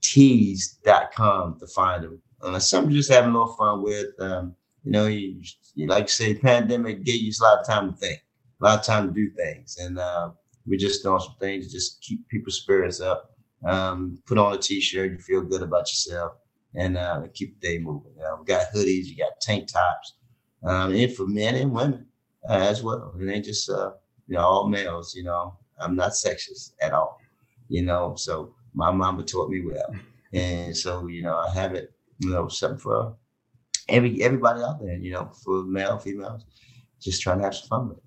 tees.com 0.02 1.60
to 1.60 1.68
find 1.68 2.04
them. 2.04 2.22
Uh, 2.42 2.60
something 2.60 2.94
just 2.94 3.12
having 3.12 3.30
a 3.30 3.34
little 3.34 3.56
fun 3.56 3.84
with. 3.84 4.08
Um, 4.20 4.56
you 4.84 4.92
know, 4.92 5.08
you, 5.08 5.42
you 5.76 5.88
like 5.88 6.08
to 6.08 6.14
say, 6.14 6.34
pandemic 6.34 7.04
gave 7.04 7.22
you 7.22 7.32
a 7.40 7.44
lot 7.44 7.60
of 7.60 7.68
time 7.68 7.92
to 7.92 7.98
think, 7.98 8.20
a 8.62 8.66
lot 8.66 8.80
of 8.80 8.86
time 8.86 9.08
to 9.08 9.14
do 9.14 9.30
things, 9.32 9.78
and 9.80 10.00
uh, 10.00 10.32
we're 10.66 10.80
just 10.80 11.04
doing 11.04 11.20
some 11.20 11.36
things 11.40 11.68
to 11.68 11.72
just 11.72 12.02
keep 12.02 12.28
people's 12.30 12.58
spirits 12.58 13.00
up. 13.00 13.31
Um, 13.64 14.20
put 14.26 14.38
on 14.38 14.54
a 14.54 14.58
t-shirt, 14.58 15.12
you 15.12 15.18
feel 15.20 15.42
good 15.42 15.62
about 15.62 15.82
yourself, 15.82 16.34
and 16.76 16.98
uh, 16.98 17.24
keep 17.34 17.60
the 17.60 17.68
day 17.68 17.78
moving. 17.80 18.14
Uh, 18.20 18.38
we 18.40 18.46
got 18.46 18.72
hoodies, 18.74 19.06
you 19.06 19.16
got 19.18 19.40
tank 19.42 19.68
tops, 19.68 20.16
um, 20.64 20.94
and 20.94 21.14
for 21.14 21.28
men 21.28 21.56
and 21.56 21.72
women 21.72 22.08
uh, 22.50 22.54
as 22.54 22.82
well. 22.84 23.14
It 23.20 23.30
ain't 23.30 23.46
just 23.46 23.70
uh, 23.70 23.92
you 24.28 24.36
know 24.36 24.42
all 24.42 24.68
males. 24.68 25.16
You 25.16 25.24
know, 25.24 25.58
I'm 25.80 25.96
not 25.96 26.12
sexist 26.12 26.74
at 26.82 26.94
all. 26.94 27.20
You 27.70 27.84
know, 27.84 28.16
so 28.18 28.56
my 28.74 28.92
mama 28.92 29.24
taught 29.24 29.50
me 29.50 29.62
well, 29.62 29.96
and 30.34 30.76
so 30.76 31.08
you 31.08 31.22
know 31.22 31.38
I 31.38 31.52
have 31.54 31.76
it. 31.76 31.94
You 32.20 32.32
know, 32.32 32.48
something 32.48 32.80
for 32.80 33.16
every 33.90 34.22
everybody 34.24 34.62
out 34.62 34.80
there. 34.82 34.98
You 34.98 35.12
know, 35.12 35.32
for 35.44 35.64
male, 35.64 36.00
females, 36.00 36.46
just 37.00 37.22
trying 37.22 37.40
to 37.40 37.44
have 37.46 37.56
some 37.56 37.68
fun 37.68 37.90
with 37.90 37.98
it. 37.98 38.04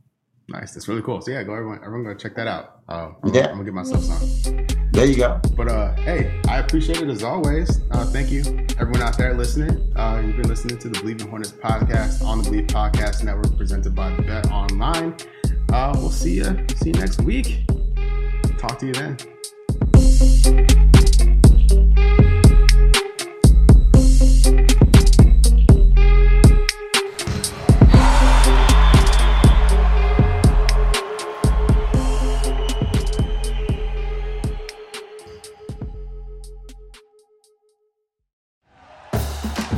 Nice. 0.48 0.74
That's 0.74 0.88
really 0.88 1.02
cool. 1.02 1.20
So 1.22 1.30
yeah, 1.30 1.42
go 1.42 1.54
everyone. 1.54 1.78
Everyone 1.84 2.04
go 2.04 2.14
check 2.18 2.34
that 2.36 2.46
out. 2.46 2.80
Uh, 2.88 3.10
Yeah. 3.32 3.46
I'm 3.46 3.52
gonna 3.52 3.64
get 3.64 3.74
myself 3.74 4.02
some. 4.04 4.66
There 4.92 5.06
you 5.06 5.16
go. 5.16 5.40
But 5.56 5.68
uh, 5.68 5.94
hey, 5.96 6.40
I 6.48 6.58
appreciate 6.58 7.00
it 7.00 7.08
as 7.08 7.22
always. 7.24 7.80
Uh, 7.90 8.04
thank 8.06 8.30
you, 8.30 8.42
everyone 8.78 9.02
out 9.02 9.16
there 9.18 9.34
listening. 9.34 9.92
Uh, 9.96 10.22
you've 10.24 10.36
been 10.36 10.48
listening 10.48 10.78
to 10.78 10.88
the 10.88 10.98
Bleav 11.00 11.20
in 11.22 11.28
Hornets 11.28 11.52
podcast 11.52 12.22
on 12.24 12.42
the 12.42 12.48
Bleav 12.50 12.66
Podcast 12.68 13.24
Network, 13.24 13.56
presented 13.56 13.94
by 13.94 14.14
Bet 14.20 14.50
Online. 14.52 15.16
Uh, 15.72 15.92
we'll 15.96 16.10
see 16.10 16.34
you. 16.36 16.44
See 16.76 16.90
you 16.90 16.94
next 16.94 17.22
week. 17.22 17.66
Talk 18.58 18.78
to 18.80 18.86
you 18.86 18.92
then. 18.92 19.16